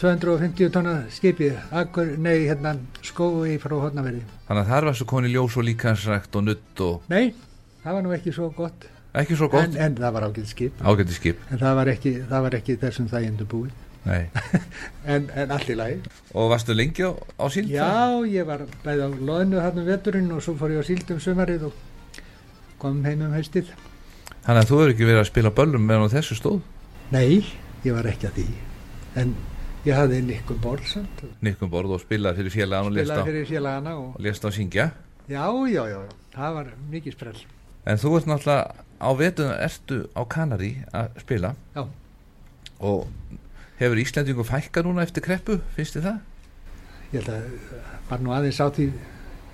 [0.00, 4.24] 250 tonna skipið, akkur, nei, hérna, skói frá hodnaverði.
[4.48, 7.34] Þannig að þar varstu koni ljós og líkansrækt og nutt og Nei,
[7.84, 9.68] það var nú ekki svo gott, ekki svo gott.
[9.68, 10.80] en, en það var ágætt skip.
[10.80, 11.44] Ágætti skip.
[11.52, 13.91] En það var ekki, það var ekki þessum þægindu búið, Nei.
[15.12, 16.00] en, en allt í lagi.
[16.34, 17.70] Og varstu lengi á, á síld?
[17.70, 21.14] Já, ég var bæði á loðinu hann um veturinn og svo fór ég á síld
[21.14, 22.20] um sumarið og
[22.82, 23.70] kom heim um haustið.
[24.42, 26.60] Þannig að þú hefur ekki verið að spila böllum meðan þessu stóð?
[27.14, 27.42] Nei,
[27.86, 28.46] ég var ekki að því,
[29.22, 29.34] en
[29.86, 31.24] ég hafði nikkum borð samt.
[31.44, 34.90] Nikkum borð og spilaði fyrir félagann og lést á, félagana og, og lést á syngja.
[35.30, 36.00] já, já, já,
[36.34, 37.44] það var mikið sprell.
[37.86, 41.82] En þú ert náttúrulega á vetuðan ertu á Kanari að spila Já.
[42.78, 43.08] og
[43.80, 46.20] hefur Íslandingu fækka núna eftir kreppu, finnst þið það?
[47.12, 47.48] ég held að
[48.08, 48.86] var nú aðeins á því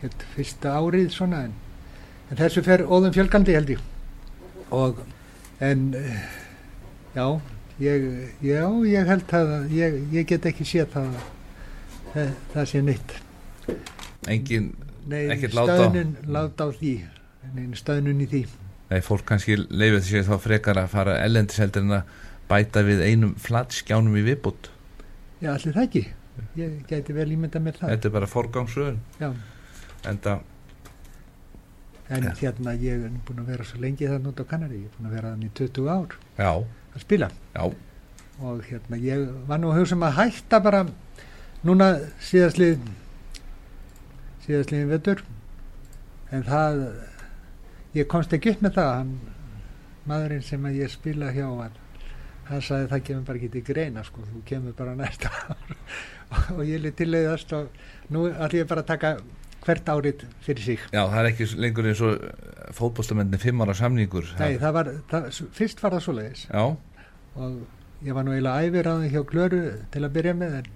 [0.03, 1.55] held, fyrsta árið svona en,
[2.31, 3.81] en þessu fer óðum fjölgandi held ég.
[4.71, 5.01] Og
[5.65, 6.21] en eh,
[7.17, 7.25] já
[7.83, 8.07] ég,
[8.47, 11.25] já, ég held að ég, ég get ekki séð það að
[12.15, 13.17] það, það sé neitt.
[14.29, 14.71] Engin,
[15.09, 16.95] Nei, Ekkert lát á- stöðnun lát á því.
[17.57, 18.43] Nei, stöðnun í því.
[18.91, 23.03] Nei, fólk kannski leifir sér þá frekar að fara ellendis heldur en að bæta við
[23.05, 24.71] einum flatskjánum í viðbútt.
[25.43, 26.05] já, allir það ekki?
[26.57, 27.91] Ég gæti vel ímynda mér það.
[27.91, 28.99] Þetta er bara forgangsröðun.
[30.07, 30.41] En það,
[32.09, 32.31] en Ja.
[32.41, 35.09] hérna ég er búin að vera svo lengi þannig út á Kanari ég er búin
[35.11, 36.53] að vera þannig í 20 ár já,
[36.95, 37.29] að spila.
[37.55, 37.75] Já,
[38.41, 40.85] og hérna ég var nú að hugsa um að hætta bara
[41.65, 41.89] núna
[42.23, 42.79] síðastlið
[44.47, 45.23] síðastliðin vettur
[46.33, 46.79] en það
[47.99, 48.93] ég komst ekki upp með það.
[48.99, 49.13] Hann,
[50.09, 51.77] maðurinn sem að ég spila hjá hann,
[52.49, 55.75] hann sagði það kemur bara ekki til greina sko, þú kemur bara næsta ár.
[56.57, 57.69] Og ég lið tilleiðast og
[58.13, 59.13] nú ætlum ég bara að taka
[59.65, 60.83] hvert árið fyrir sig.
[60.95, 62.23] Já, það er ekki lengur eins og
[62.79, 64.29] fótboltamenni fimm ára samningur.
[64.41, 66.45] Nei, það var, það, fyrst var það svoleiðis.
[66.49, 66.65] Já,
[67.39, 70.69] og ég var nú eiginlega æfiraði hjá Klöru til að byrja með en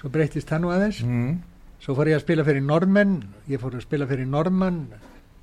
[0.00, 1.00] svo breytist það nú aðeins.
[1.06, 1.32] Mm,
[1.82, 3.16] svo fór ég að spila fyrir Normenn
[3.50, 4.84] ég fór að spila fyrir Normann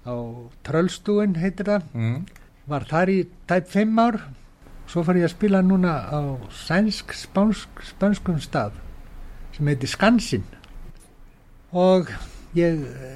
[0.07, 0.15] á
[0.65, 1.89] Tröllstúin heitir það.
[1.93, 2.21] Mm,
[2.69, 4.19] var þar í tæp 5 ár
[4.89, 6.19] svo fór ég að spila núna á
[6.65, 8.77] sænsk spánsk, spánskum stað
[9.55, 10.45] sem heitir Skansin
[11.71, 12.09] og
[12.57, 13.11] ég e,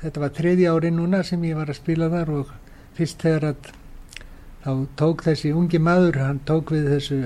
[0.00, 2.54] þetta var þriði ári núna sem ég var að spila þar og
[2.96, 3.70] fyrst þegar að
[4.64, 7.20] þá tók þessi ungi maður hann tók við þessu,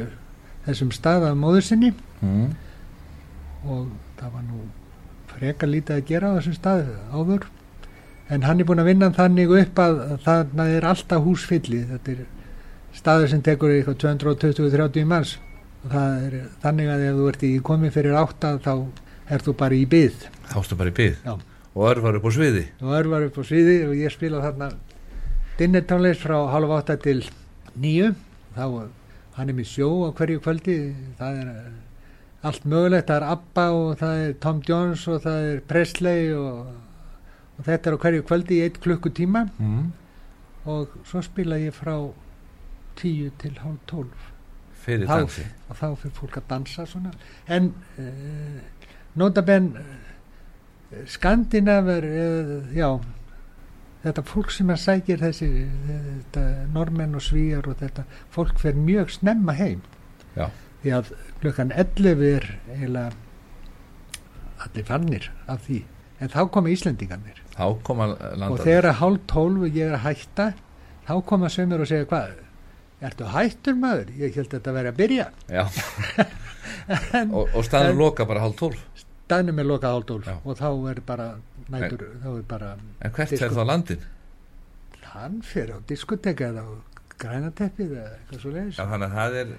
[0.67, 1.91] þessum stað af móður sinni.
[2.21, 2.53] Mm,
[3.67, 3.89] og
[4.21, 4.61] það var nú
[5.33, 6.85] frekar lítið að gera á þessum stað
[7.15, 7.49] áður.
[8.33, 12.23] En hann er búin að vinna þannig upp að þarna er alltaf húsfylli þetta er
[12.97, 15.37] staður sem tekur eitthvað 220-30 manns
[15.83, 18.73] og það er þannig að ef þú ert í komið fyrir átta þá
[19.33, 21.17] ert þú bara í byð þá stu bara í byð.
[21.25, 21.35] Já.
[21.73, 22.65] Og örvar upp á sviði.
[22.83, 24.73] og örvar upp á sviði og ég spila þarna
[25.59, 27.23] dinnertónleis frá halv átta til
[27.81, 28.13] nýju
[28.57, 28.89] þá
[29.39, 30.77] hann er með sjó á hverju kvöldi
[31.19, 31.51] það er
[32.43, 36.73] allt mögulegt það er Abba og það er Tom Jones og það er Presley og
[37.59, 39.83] og þetta er á hverju kvöldi í eitt klukkutíma mm.
[40.73, 41.95] og svo spila ég frá
[42.99, 44.29] tíu til hálf tólf.
[44.83, 47.13] Fyrir Þá- dansi og þá fyrir fólk að dansa svona.
[47.47, 48.61] En uh,
[49.15, 52.89] notabenn uh, skandinaver uh, já
[54.03, 55.49] þetta fólk sem að sækir þessi
[55.87, 59.83] þetta, normenn og svíjar og þetta fólk fer mjög snemma heim.
[60.35, 60.49] Já.
[60.83, 61.11] því að
[61.43, 63.13] klukkan 11 er eiginlega
[64.65, 65.83] allir fannir af því.
[66.23, 67.39] En þá koma Íslendingarnir.
[67.55, 68.09] Þá koma
[68.49, 70.49] og þegar að hálf tólf og ég er að hætta
[71.07, 72.35] þá koma sömur og segja hvað
[73.09, 75.27] ertu hættur maður, ég held að þetta veri að byrja.
[75.51, 75.65] Já.
[77.21, 78.81] en og, og staðan en- loka bara hálf tólf.
[79.27, 80.35] Staðnum er lokað hálf tólf Já.
[80.45, 81.27] og þá er bara
[81.73, 84.03] nætur, þá er bara en hvert Disko- er þá landin?
[85.13, 86.71] hann fyrir á diskoteka eða á
[87.23, 89.51] grænateppið eða eitthvað svo leiðis Já, þannig að það er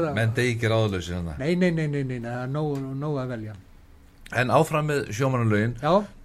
[0.00, 2.70] Það menn degi ekki ráðlösi þannig nei, nei, nei, nei, nei, nei, það er nóg,
[3.02, 3.56] nóg að velja.
[4.40, 5.74] En áfram með sjómanulögin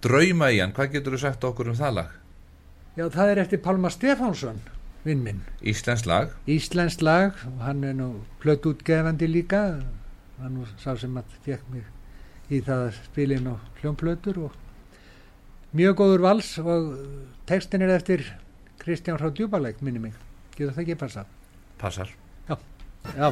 [0.06, 2.14] Drauma í hann, hvað getur þú sagt okkur um það lag?
[2.96, 4.60] já, það er eftir Pálma Stefánsson
[5.06, 6.32] vinn minn, Íslensk lag.
[6.50, 8.08] Íslensk lag og hann er nú
[8.42, 9.62] plötútgefandi líka.
[10.40, 11.86] Hann nú sá sem að fekk mig
[12.50, 14.52] í það að spila inn á hljómplötur og
[15.76, 16.92] mjög góður vals og
[17.48, 18.26] textin er eftir
[18.82, 20.14] Kristján frá Djúbalæk minni mig,
[20.54, 21.32] getur það ekki passað?
[21.80, 22.12] Passar.
[23.16, 23.30] Já,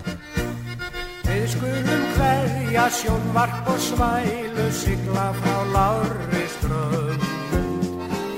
[1.25, 7.25] Við skulum hverja sjónvarp og svælu sigla frá lári strönd.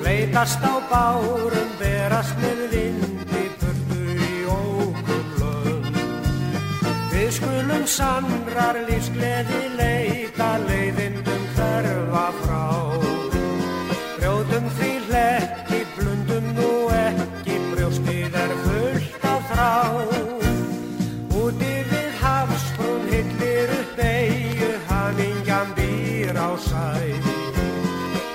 [0.00, 3.15] Fleitast á bárum, berast með vindi,
[7.26, 12.60] Við skulum sannrar lífsgleði leita, leiðindum hverfa frá.
[14.12, 19.74] Brjóðum því hlekki, blundum nú ekki, brjóstið er fullt af þrá.
[21.42, 26.86] Úti við hafsbrún hillir upp eigu, hamingjan býr á sæ.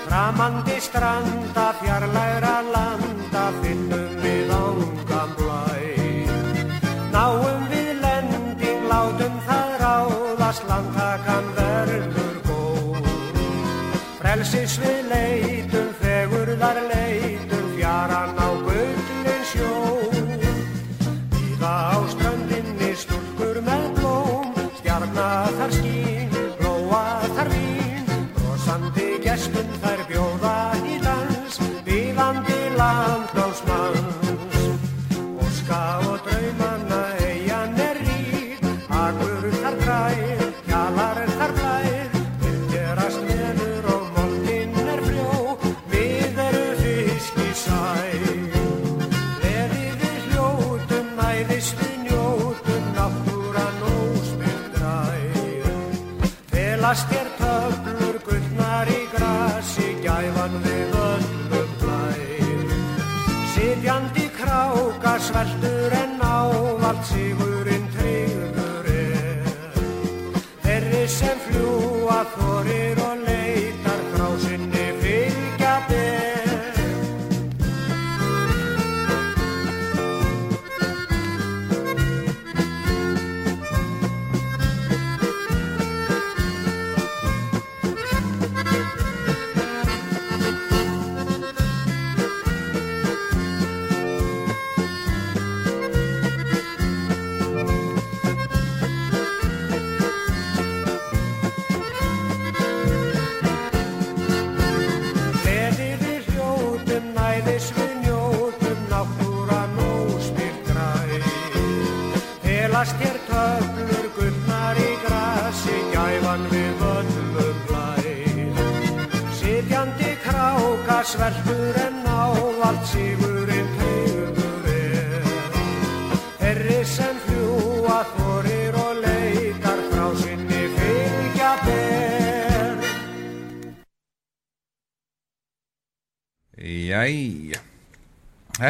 [0.04, 2.51] Framandi stranda, fjarlægra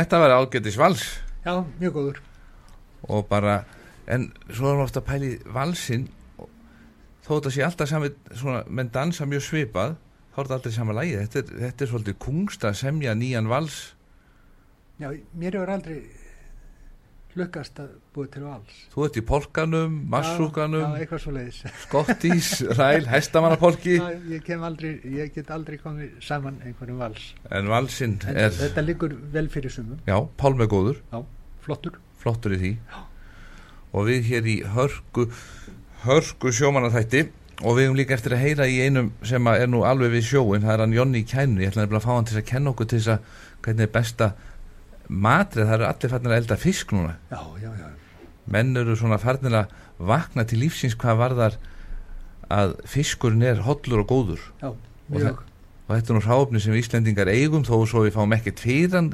[0.01, 1.01] Þetta var ágætis vals.
[1.45, 2.19] Já, mjög góður.
[3.13, 3.59] Og bara,
[4.09, 6.07] en svo erum við ofta að pæli valsinn.
[7.21, 9.93] Þó þetta sé alltaf sami, svona, menn dansa mjög svipað,
[10.33, 13.77] þá er þetta aldrei sama lagi þetta þetta er svolítið kungst að semja nýjan vals.
[14.97, 15.99] Já, mér hefur aldrei
[17.39, 18.77] lukkast að búið til vals.
[18.93, 23.97] Þú ert í polkanum, já, massúkanum já, skottís, ræl, hestamannapolki.
[23.99, 27.31] Já, ég kem aldrei, ég get aldrei komið saman einhverjum vals.
[27.51, 30.01] En valsinn en er, þetta liggur vel fyrir sumum.
[30.09, 31.03] Já, Pálmi er góður.
[31.13, 31.21] Já,
[31.65, 31.99] flottur.
[32.21, 32.73] Flottur í því.
[33.91, 35.27] Og við hér í hörku
[36.05, 37.27] hörku sjómanatætti
[37.61, 40.63] og við höfum líka eftir að heyra í einum sem er nú alveg við sjóin,
[40.63, 42.71] það er hann Jonni í kænu, ég ætla nefnilega að fá hann til að kenna
[42.73, 44.29] okkur til þess að hvernig er besta
[45.11, 47.89] matrið, það eru allir farnir að elda fisk núna, já, já, já,
[48.55, 49.75] menn eru svona farnir að
[50.11, 51.57] vakna til lífsins hvað varðar
[52.51, 54.71] að fiskurinn er hollur og góður já,
[55.11, 55.41] Og mjög,
[55.87, 58.95] og þetta er nú hráfni sem við Íslendingar eigum þó svo við fáum ekkert fyrir
[58.95, 59.11] hann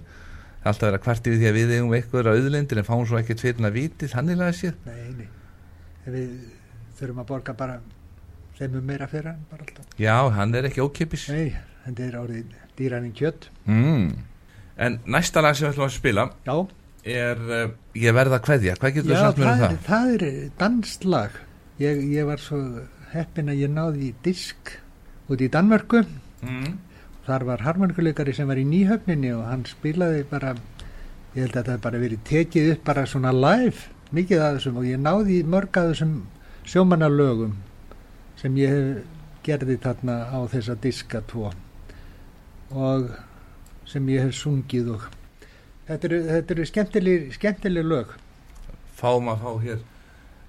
[0.58, 3.18] Það er alltaf að kvarti við því að við eigum eitthvað auðlendir en fáum svo
[3.20, 5.28] ekkert fyrir hann að viti þannig að séð nei, nei.
[6.04, 6.32] En við
[7.00, 7.78] þurfum að borga bara
[8.58, 9.86] þeim um meira fyrir hann.
[10.02, 11.54] Já, hann er ekki ókipis Nei,
[11.86, 13.50] þetta er orðið dýraninn kjött.
[13.70, 14.10] mm.
[14.78, 16.56] En næsta lag sem við ætlum að spila Já,
[17.08, 17.64] er uh,
[17.98, 20.10] Ég verða að kveðja, hvað getur þú sagt mér um það, það?
[20.14, 20.26] er,
[20.60, 21.38] danslag.
[21.82, 22.60] Ég, ég var svo
[23.14, 24.76] heppin að ég náði í disk
[25.32, 26.04] út í Danmörku.
[26.46, 26.78] Mm.
[27.28, 30.54] Þar var harmonikuleikari sem var í nýhöfninni og hann spilaði bara,
[31.34, 34.88] ég held að það bara verið tekið upp bara svona live, mikið af þessum og
[34.88, 36.14] ég náði mörg af þessum
[36.68, 37.58] sjómanalögum
[38.38, 39.02] sem ég
[39.48, 41.50] gerði þarna á þessa diska tvo
[42.76, 43.10] og
[43.88, 45.06] sem ég hef sungið og
[45.88, 48.16] þetta eru, þetta eru skemmtileg, skemmtileg lög.
[48.98, 49.80] Fáum að fá hér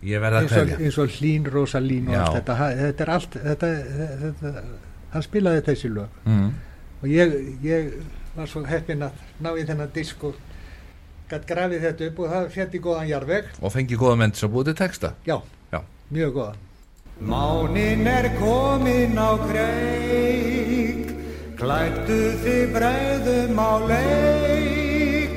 [0.09, 0.77] Ég verða að kveðja.
[0.79, 3.71] eins og Hlín Rosalín og allt þetta, þetta er allt þetta,
[4.23, 4.53] þetta,
[5.13, 6.21] hann spilaði þessi lög.
[6.25, 6.53] Mm.
[7.03, 7.35] og ég,
[7.67, 7.89] ég
[8.37, 10.39] var svo heppinn að ná í þennan disk og
[11.31, 13.51] gætt grafið þetta upp og það fjætti góðan jarðveg.
[13.63, 15.11] Og fengi góða menn sem búið til texta.
[15.27, 15.41] Já,
[15.75, 15.83] Já.
[16.15, 16.65] mjög góðan.
[17.19, 21.08] Mánin er komin á kreik,
[21.59, 25.35] klættu þið bræðum á leik.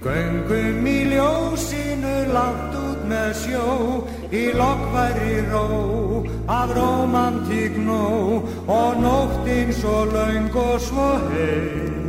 [0.00, 3.66] Göngum í ljósinu langt út með sjó,
[4.32, 5.66] í lokkværi ró,
[6.48, 12.00] af romantík nó og nóttin svo laung og svo heit.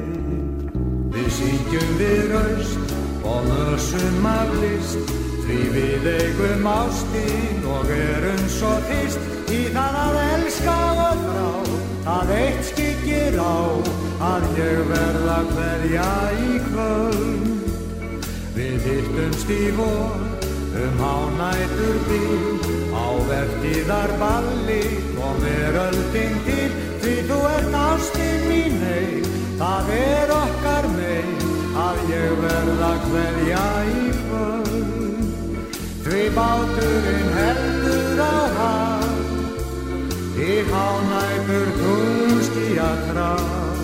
[1.12, 2.96] Við syngjum við raust
[3.28, 5.12] og mössum af list
[5.44, 11.50] Því við eigum ástin og erum svo fyrst Í það að elska og þrá
[12.06, 12.64] Það eitt
[13.22, 13.58] skikir á
[14.22, 16.10] Að ég verða hverja
[16.46, 17.48] í kvöld.
[18.54, 20.20] Við hittumst í vor
[20.72, 22.60] Um hánætur bíl
[22.94, 24.84] Á vertiðar balli
[25.18, 26.70] Og mér öldin til.
[27.02, 29.24] Því þú ert ástin mín ei
[29.58, 31.26] Það er okkar mei
[31.82, 35.76] Að ég verða hverja í kvöld.
[36.02, 38.91] Því báturinn heldur á
[40.42, 43.78] haf Í hánætur túnski að traf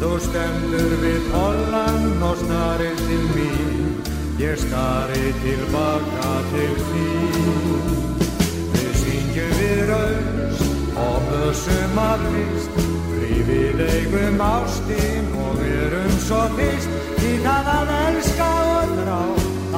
[0.00, 3.92] Þú stendur við pollan og starir til mín.
[4.38, 7.92] Ég stari tilbaka til þín.
[8.74, 10.64] Við syngjum við raust
[10.98, 12.80] og mössum af list
[13.12, 16.90] Því við eigum ástin og erum svo fyrst.
[17.20, 19.20] Því það að elska og þrá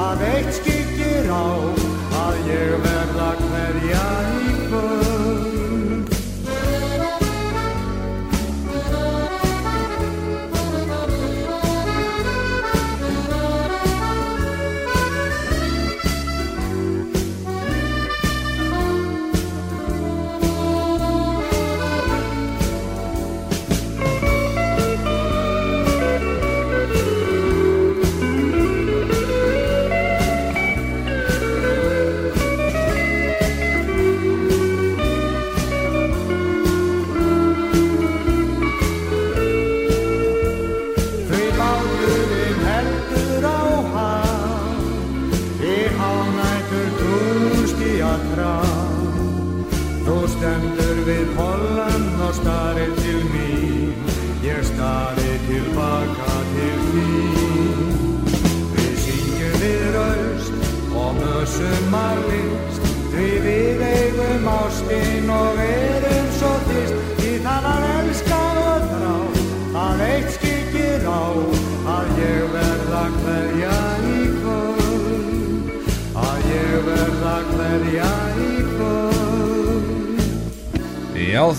[0.07, 1.45] að eitt skikir á
[2.25, 4.07] Að ég verða hverja
[4.41, 5.14] í kvöld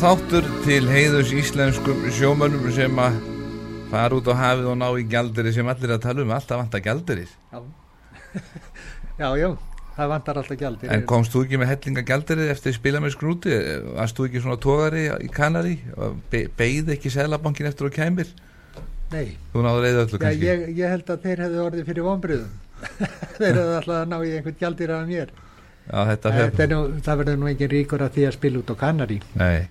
[0.07, 3.17] þáttur til heiðus íslenskum sjómönnum sem að
[3.91, 6.83] fara út á hafið og ná í gjaldiri sem allir að tala um, alltaf vantar
[6.85, 7.59] gjaldirir já.
[9.23, 9.49] já, já,
[9.97, 13.59] það vantar alltaf gjaldir En komst þú ekki með hellinga gjaldirið eftir spila með skrúti?
[13.97, 15.75] Varst þú ekki svona tógari í Kanari?
[16.31, 18.31] Be beigð ekki Sælabankin eftir og kæmir?
[19.11, 22.83] nei, öllu já, ég, ég held að þeir hefðu orðið fyrir vonbriðum
[23.41, 25.39] þeir hefðu alltaf að ná í einhvern gjaldir af mér.
[25.87, 28.77] Já, þetta Þetta nú, það verður nú engin ríkur að því að spila út á
[28.79, 29.67] Kanari Nei,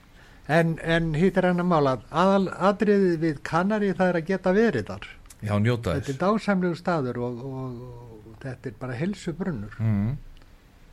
[0.47, 4.55] en, en hitt er hann að mála aðal atriðið við Kanari það er að geta
[4.55, 5.07] verið þar.
[5.45, 6.21] Já, njóta þetta er þess.
[6.21, 7.83] dásamlegu staður og, og,
[8.31, 10.15] og þetta er bara helsu brunnur mm.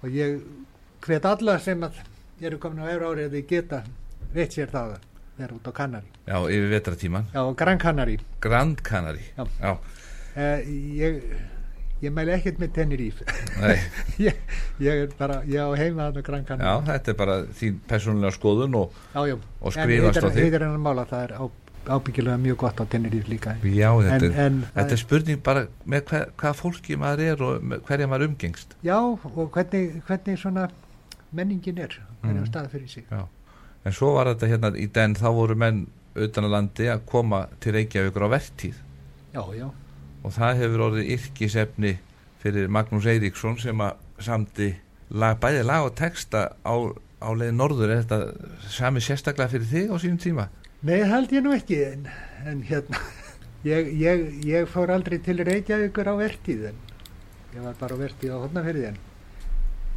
[0.03, 0.43] og ég
[1.03, 2.03] hvet alla sem að
[2.43, 3.81] eru komin á efra árið að þið geta
[4.35, 8.83] veitt sér það að vera út á Kanari Já, yfir vetratíman já, Gran Kanari Grand
[8.85, 9.45] Canary Já.
[9.63, 11.23] Já, uh, ég,
[12.03, 13.25] ég mæli ekkert með Tenerife.
[14.19, 14.35] Ég,
[14.83, 18.75] ég er bara, ég á heima þarna Gran já, þetta er bara þín persónulega skoðun
[18.81, 19.37] og, já, já.
[19.63, 20.43] og skrifast á en þig.
[20.47, 21.45] heitir hennar mála það er á,
[21.97, 23.55] ábyggilega mjög gott á Tenerife líka.
[23.65, 27.25] Já, þetta, En- er, en þetta er- er spurning bara með hver, hvað fólki maður
[27.31, 28.77] er og hverja maður umgengst.
[28.87, 30.69] Já, og hvernig, hvernig svona
[31.33, 32.51] menningin er hvernig Mm.
[32.53, 33.05] stað fyrir sig.
[33.85, 37.47] En svo var þetta hérna í den þá voru menn utan að landi að koma
[37.59, 38.75] til Reykjavíkur á vertíð.
[39.35, 39.71] Já, já,
[40.23, 41.93] og það hefur orðið yrkisefni
[42.43, 44.73] fyrir Magnús Eiríksson sem að samdi
[45.11, 46.75] lag, bæði lag og texta á,
[47.23, 47.93] á leið norður.
[47.95, 50.49] Er þetta sami sérstaklega fyrir þig á sínum tíma?
[50.83, 52.09] Nei held ég nú ekki en,
[52.47, 52.99] en hérna
[53.73, 56.81] ég, ég, ég fór aldrei til Reykjavíkur á vertíð en
[57.55, 58.99] ég var bara á vertíð á Hortnaferði en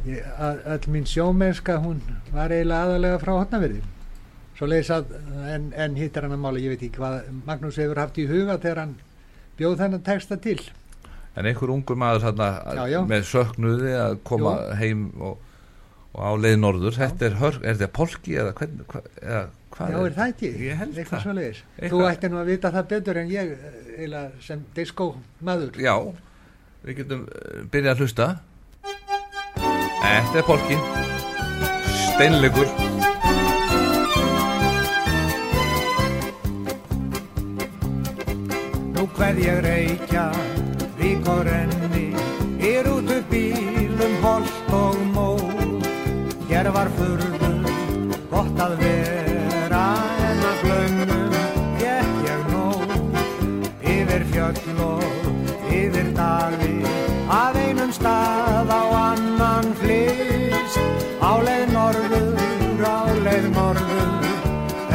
[0.06, 1.98] ég, að, all mín sjómennska hún
[2.30, 3.82] var eiginlega aðalega frá Hortnaferði
[4.56, 5.10] svo leiðis að
[5.50, 7.18] en, en hittar hann að mála, ég veit ekki hvað
[7.48, 8.94] Magnús hefur haft í huga þegar hann
[9.58, 10.58] bjóð þennan texta til.
[11.36, 12.48] En einhver ungur maður þarna
[12.78, 13.00] Já, já.
[13.08, 15.36] með söknuði að koma heim og,
[16.16, 16.96] og á leið norður.
[16.96, 19.42] Þetta er, hör, er þetta polki eða, hvern, hva, eða
[19.76, 20.52] hvað Já, er það ekki?
[20.64, 21.92] Ég held Eitthvað.
[21.92, 25.10] Þú ætti nú að vita það betur en ég eh, eiginlega sem disco
[25.44, 25.76] maður.
[25.80, 25.94] Já,
[26.86, 28.32] við getum uh, byrjað að hlusta.
[30.06, 30.80] Þetta er polki.
[32.06, 32.85] Steinleikur
[39.06, 40.22] Nú hverð ég reykja,
[40.98, 42.08] vík og renni,
[42.58, 45.26] er út upp bílum holt og mó.
[46.48, 47.52] Hér var furðu,
[48.32, 49.84] gott að vera,
[50.26, 51.38] en að glömmum
[51.78, 52.96] gekk ég nóg.
[53.94, 56.74] Yfir fjöll og yfir dali,
[57.30, 60.82] að einum stað á annan flist.
[61.22, 62.42] Áleið norður,
[62.82, 64.32] áleið norður,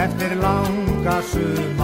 [0.03, 1.80] eftir langa sumarvist.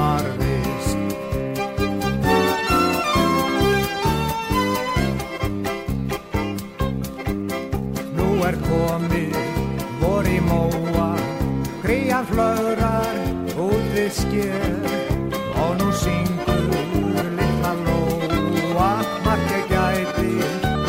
[12.38, 13.18] Flögrar
[13.58, 14.74] út við sker
[15.58, 18.90] og nú syngur litla lóa,
[19.26, 20.36] margir gæti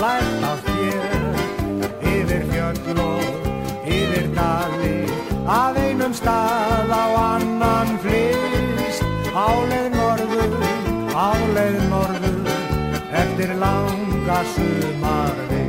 [0.02, 1.16] lært af þér.
[2.12, 3.48] Yfir fjöll og
[3.96, 4.98] yfir dali,
[5.48, 10.58] af einum stað á annan flist, áleið norður,
[11.16, 12.52] áleið norður,
[13.24, 15.67] eftir langa sumarvist.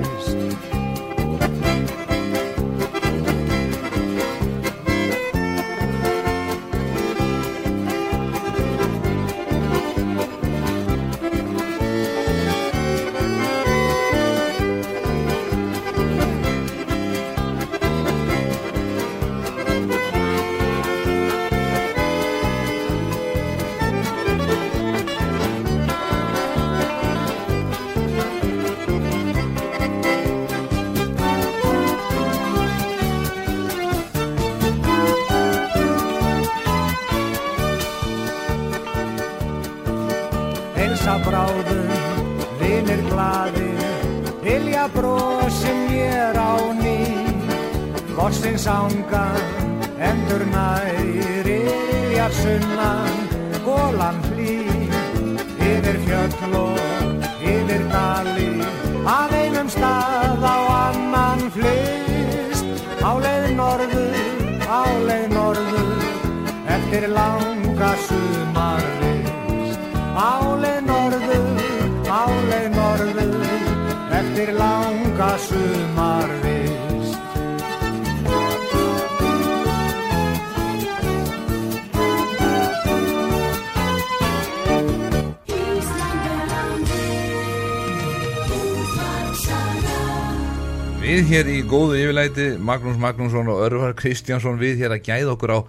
[91.00, 95.54] Við hér í góðu yfirlæti Magnús Magnússon og Örvar Kristjánsson við hér að gæða okkur
[95.56, 95.60] á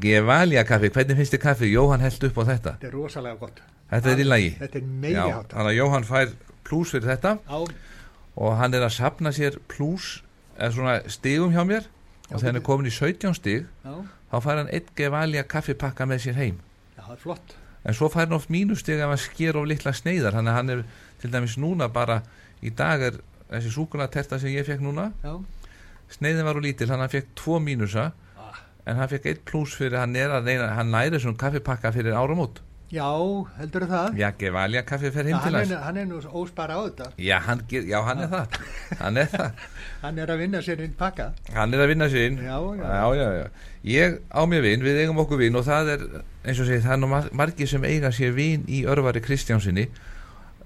[0.00, 1.70] Gevalia kaffi, hvernig finnst þið kaffi?
[1.72, 2.72] Jóhann held upp á þetta.
[2.78, 3.62] Þetta er rosalega gott.
[3.90, 4.26] Þetta er í.
[4.28, 5.54] lagi Þetta er meiri Já, hátt.
[5.54, 6.34] Þannig að Jóhann fær
[6.68, 7.32] plús fyrir þetta.
[7.50, 7.58] Á,
[8.40, 10.10] og hann er að sapna sér plús
[10.56, 11.88] eða svona stigum hjá mér.
[12.30, 13.94] Og þegar hann er komin í 17 stig já,
[14.30, 16.60] þá fær hann einn Gevalia kaffipakka með sér heim.
[16.94, 17.56] Já, það er flott.
[17.82, 20.38] en svo fær hann oft mínustig ef hann sker of litla sneiðar.
[20.38, 20.84] Þannig að hann er
[21.20, 22.20] til dæmis núna bara
[22.62, 23.18] í dag er
[23.50, 25.36] þessi súkulaterta sem ég fekk núna Já,
[26.16, 28.56] sneiðin var úr lítil, hann fekk tvo mínusa Ah.
[28.86, 32.14] en hann fekk eitt pluss fyrir hann er að reyna, hann næri svona kaffipakka fyrir
[32.16, 33.06] áramót Já,
[33.60, 34.16] heldur það?
[34.18, 37.04] Já, Gevalja kaffi fer Já, heim til hans hann er nú óspara á þetta.
[37.22, 38.56] Já, hann, já, hann er það
[38.98, 39.52] Hann er það
[40.02, 41.28] Hann er að vinna sér inn pakka.
[41.54, 42.82] Hann er að vinna sér inn Já, já.
[42.82, 43.46] já, já, já.
[43.84, 46.02] Ég á mér vin, við eigum okkur vin og það er,
[46.42, 49.86] eins og segið, það er nú mar- margir sem eiga sér vin í örvari Kristjánsinni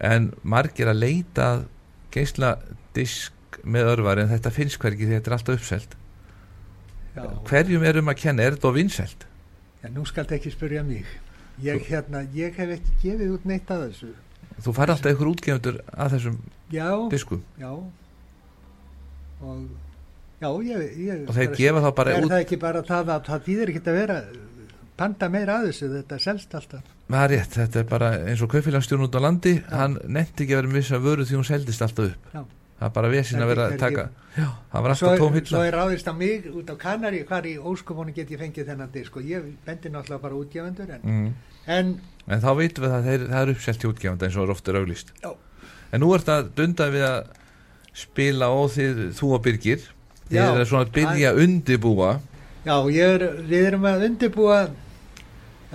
[0.01, 1.51] en margir að leita
[2.15, 2.55] að geisla
[2.95, 5.95] disk með örvari en þetta finnst hvergi því þetta er alltaf uppselt
[7.15, 9.27] Já, Hverjum er um að kenna, er þetta á vinselt?
[9.85, 11.05] já nú skalt ekki spyrja mig.
[11.63, 14.09] Ég, hérna, ég hef ekki gefið út neitt að þessu.
[14.65, 16.39] Þú fær alltaf einhver útgefundur að þessum
[16.75, 17.71] Já, diskum já.
[19.45, 19.63] Og,
[20.41, 20.83] já, ég...
[21.05, 23.73] ég og þeir gefa þá bara Er út það ekki bara það að það þýðir
[23.75, 24.19] ekki að vera
[24.97, 26.83] panda meira að þessu, þetta selst alltaf.
[27.11, 30.57] Það er rétt, þetta er bara eins og kaupfélagsstjórn út á landi, hann nefndi ekki
[30.57, 32.29] að vera að vöru því hún seldist alltaf upp.
[32.35, 32.45] Já.
[32.75, 34.05] Það er bara vesin að vera að taka.
[34.35, 37.55] Já, það var alltaf tóm svo er ráðist á mig út á Kanari, hvar í
[37.59, 41.35] óskopunni get ég fengið þennan disk og ég bendi náttúrulega bara útgefundur en, Mm.
[41.67, 44.51] en En þá veitum við að þeir, það er uppselt hjá útgefanda eins og er
[44.55, 45.13] ofta auglýst.
[45.23, 45.31] Já.
[45.93, 47.27] En nú ert að dunda við að
[47.95, 49.83] spila og þið, þú og Birgir,
[50.31, 50.47] þið Já.
[50.55, 52.21] eru svona að byrja að undibúa.
[52.65, 54.71] já, er, við erum að undirbúa já,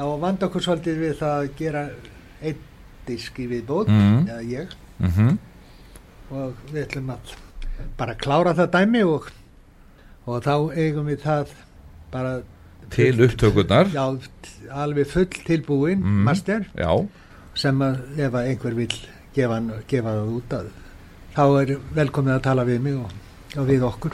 [0.05, 1.83] og vanda okkur svolítið við það að gera
[2.41, 2.55] einn
[3.07, 4.27] disk í viðbót, Mhm.
[4.27, 4.67] eða ég
[4.99, 5.37] Mm
[6.31, 7.31] og við ætlum að
[7.97, 9.29] bara klára það dæmi og,
[10.27, 11.47] og þá eigum við það
[12.11, 12.41] bara
[12.89, 13.85] Til upptökurnar.
[13.93, 14.19] já,
[14.71, 16.23] alveg full tilbúin Mhm.
[16.23, 17.07] master Já,
[17.55, 18.87] sem að ef að einhver vil
[19.33, 20.69] gefa, gefa það út að
[21.35, 23.11] þá er velkomið að tala við mig og,
[23.57, 24.13] og við okkur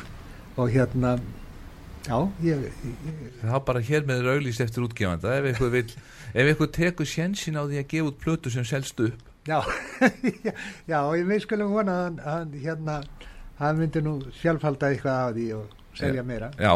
[0.57, 1.19] og hérna
[2.05, 2.65] já, ég,
[3.41, 5.33] það bara hér með er auglýst eftir útgefanda.
[5.39, 5.93] Ef einhver, vill,
[6.33, 9.23] ef einhver tekur sjensin á því að gefa út plötu sem selst upp.
[9.45, 9.59] já,
[10.91, 12.99] já, ég við skulum vona að hann, hérna
[13.59, 16.71] hann myndi nú sjálfhalda eitthvað af því og selja meira Já.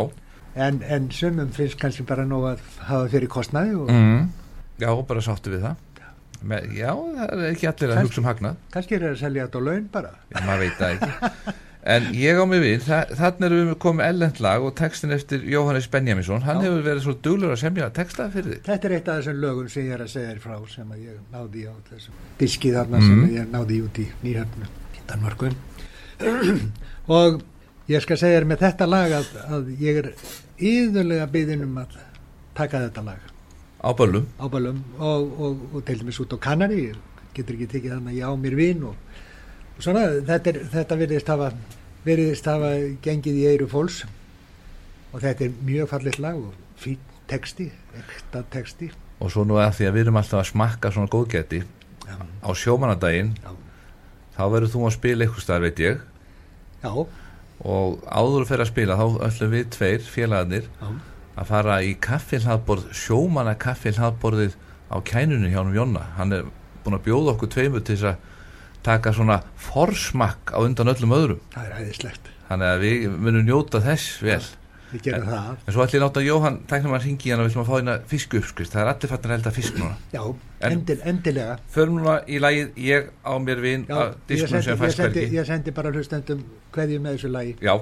[0.55, 4.30] en, en sumum finnst kannski bara nú að hafa fyrir kostnaði og Mm.
[4.80, 5.75] Já, bara sáttu við það.
[6.71, 8.59] Já, það er ekki allir að hugsa um hagnað.
[8.71, 11.55] kannski er það að selja þetta á laun bara Já, maður veit það ekki.
[11.84, 15.45] En ég á mig við, þa þannig erum við komið ellend lag og textin eftir
[15.47, 16.65] Jóhannes Benjaminsson, hann Já.
[16.67, 18.63] hefur verið svo duglur að semja texta fyrir þig.
[18.67, 21.21] Þetta er eitt af þessum lögum sem ég er að segja þér frá sem ég
[21.32, 23.07] náði á þessum diski þarna Mhm.
[23.07, 24.67] sem ég náði út í Nýhöfnu
[24.99, 25.53] í Danmarku
[27.07, 27.41] og
[27.89, 30.09] ég skal segja þér með þetta lag að, að ég er
[30.59, 31.95] yðurlega byggðin um að
[32.59, 33.19] taka þetta lag
[33.80, 34.25] Á böllum.
[34.36, 36.89] á bælum og, og, og til dæmis út á Kanari
[37.34, 39.09] getur ekki tekið þannig að ég á mér vin og, og
[39.84, 41.51] svona þetta, er, þetta virðist hafa
[42.05, 42.71] virðist hafa
[43.03, 44.03] gengið í eiru fólks
[45.13, 46.99] og þetta er mjög fallit lag og fín
[47.30, 51.11] texti, ekta texti Og svo nú að því að við erum alltaf að smakka svona
[51.11, 51.57] góðgæti
[52.07, 52.15] Já.
[52.39, 53.34] á sjómanadaginn,
[54.36, 55.99] þá verður þú að spila eitthvað staðar, veit ég.
[56.80, 56.93] Já,
[57.59, 60.88] Og áður að fer að spila, þá ætlum við tveir félagarnir já,
[61.36, 64.55] að fara í kaffilhaðborð, sjómana kaffilhaðborðið
[64.88, 66.05] á kænunni hjá hann Jonna.
[66.15, 66.47] Hann er
[66.86, 68.28] búin að bjóða okkur tveimur til þess að
[68.84, 71.39] taka svona forsmakk á undan öllum öðrum.
[71.53, 74.41] það er æðislegt Þannig að við munum njóta þess vel.
[74.91, 77.51] við gerum það En svo ætlum ég láta Jóhann tæknum að ringi hann og við
[77.51, 78.73] ætlum að fá hérna fisku uppskrift.
[78.73, 79.95] Það er allir fattin að elda fisk núna.
[80.13, 80.23] Já,
[80.61, 85.45] En- endil, endilega Förum núna í lagið Ég á mér vin Já, að ég, ég
[85.45, 87.77] sendi bara hlustendum hverju með þessu lagi Já,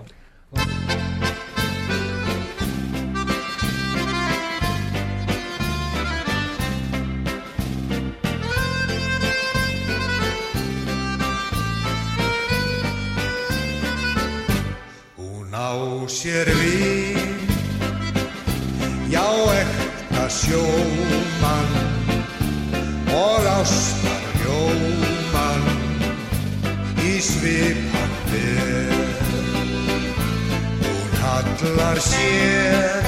[31.58, 33.08] Hún hallar sér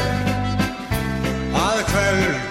[1.54, 2.49] að kveldum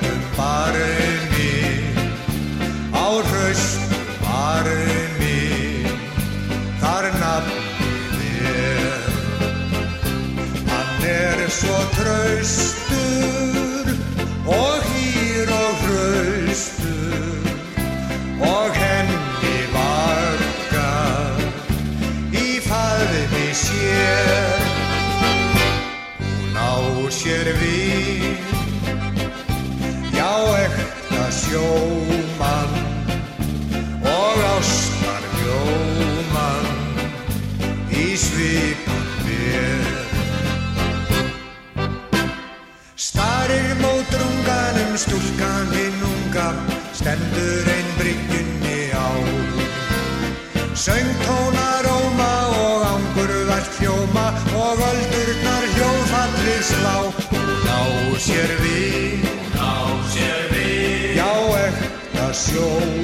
[62.51, 62.98] Hún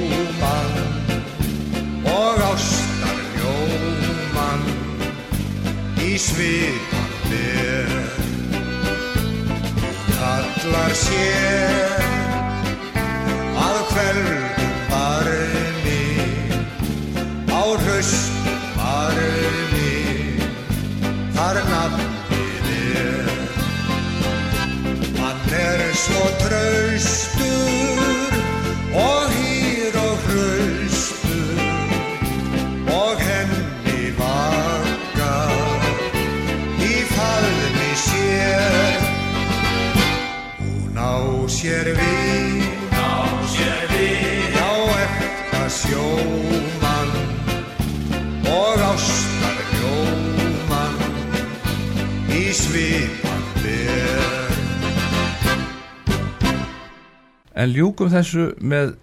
[57.95, 58.95] ljúkum þessu með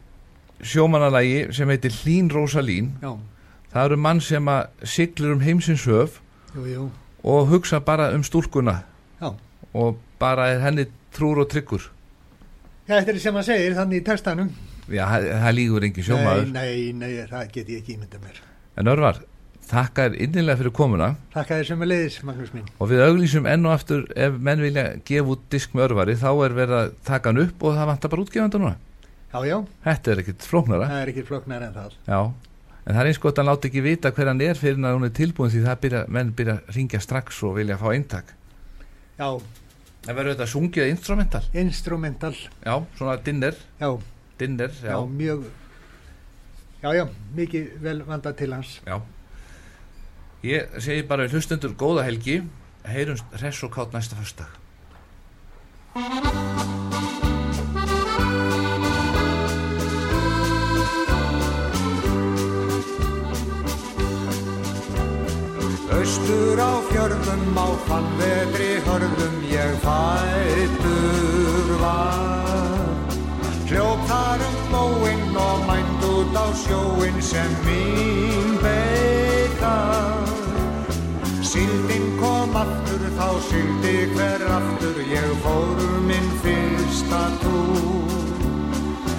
[0.63, 3.17] sjómanalagi sem heitir Hlín Rósalín Já,
[3.73, 6.19] Það eru mann sem að siglir um heimsins höf
[6.53, 6.83] jú, jú,
[7.25, 8.83] og hugsa bara um stúlkuna
[9.17, 9.33] já.
[9.73, 10.85] og bara er henni
[11.15, 11.89] trúr og tryggur
[12.85, 14.49] Já, þetta er sem að segir þannig í textanum.
[14.91, 18.41] Já, það, það lígur engin sjómaður Nei, nei, nei, það get ég ekki ímynda mér.
[18.77, 19.23] En Örvar,
[19.71, 21.09] þakka þér innilega fyrir komuna.
[21.35, 22.67] Þakka þér sem er leiðis, Magnús minn.
[22.79, 26.29] og við auglýsum enn og aftur ef menn vilja gefa út disk með Örvari þá
[26.45, 28.77] er verið að taka hann upp og það vantar bara útgefanda núna.
[29.33, 30.89] Já, já, Þetta er ekkit flóknara.
[30.91, 31.95] Það er ekki floknar en það.
[32.07, 32.21] Já,
[32.85, 34.85] en það er eins gott að hann láta ekki vita hver hann er fyrir en
[34.91, 37.89] að hún er tilbúin því það byrja, menn byrja að ringja strax og vilja fá
[37.95, 38.35] eintak.
[39.19, 39.31] Já,
[40.03, 41.41] Það verður þetta sungið instrumental?
[41.55, 42.33] Instrumental,
[42.67, 43.91] Já, svona dinner, já,
[44.41, 45.45] dinner, já, já, mjög,
[46.83, 47.05] já, já,
[47.37, 48.73] mikið vel vandað til hans.
[48.83, 48.97] já.
[50.43, 52.41] Ég segi bara hlustendur góða helgi,
[52.83, 54.51] heyrumst hress og kátt næsta föstdag.
[65.95, 72.83] Austur á fjörðum á fann vetri hörðum ég fættur var.
[73.71, 78.59] Hljóp þar um móinn og mænd út á sjóinn sem mín
[79.63, 79.75] beita
[81.43, 88.11] Síldin kom aftur þá síldi hver aftur ég fór minn fyrsta túr.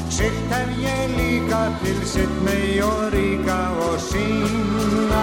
[0.10, 5.14] Sitt hef ég líka til sitt mei og ríka og Singapúr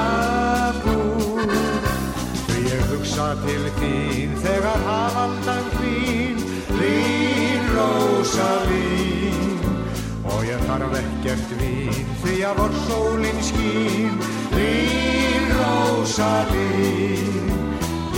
[2.46, 6.36] Því ég hugsa til þín þegar hafaldan þín
[6.80, 9.58] Lín Rósalín
[10.26, 14.14] Og ég þarf ekkert vín því að vor sólinn skín
[14.60, 17.44] Lín Rósalín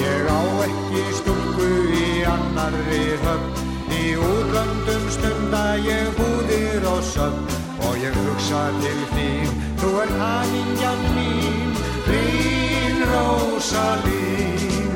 [0.03, 3.51] Ég á ekki stúlku í annarri höfn.
[3.95, 7.62] Í útlöndum stunda ég búðir og söfn.
[7.86, 11.72] Og ég hugsa til þín, þú ert hamingjan mín
[12.07, 14.93] Þín Rósalín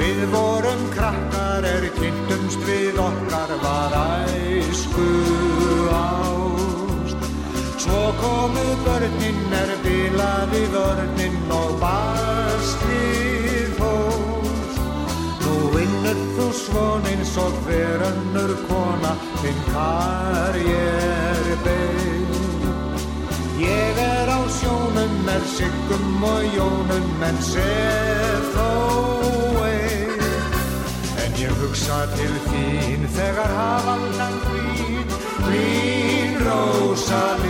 [0.00, 5.49] Við vorum krakkar er kynntumst við okkar var æsku
[7.90, 14.76] Svo komu börnin er bilaði vörnin og bastrið hóst
[15.42, 19.10] Nú vinnur þú svon eins og hver önnur kona
[19.40, 22.30] þinn karjér bein
[23.58, 28.70] Ég er á sjónum með siggum og jónum en sef þó
[29.66, 30.26] ein.
[31.26, 37.49] En ég hugsa til þín þegar hafaldan þín Þín Rósalín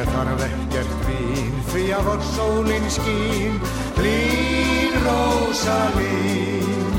[0.00, 3.56] ég þarf ekkert vín því að vor sólinn skín
[3.98, 6.94] Þín Rósalín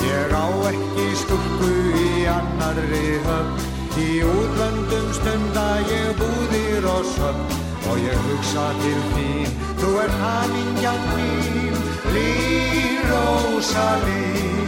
[0.00, 3.66] Ég á ekki stúlku í annarri höfn.
[4.00, 7.58] Í útlöndum stunda ég búðir og söfn
[7.90, 11.76] Og ég hugsa til þín, þú ert hamingjan mín
[12.14, 14.59] Lín Rósalín Ég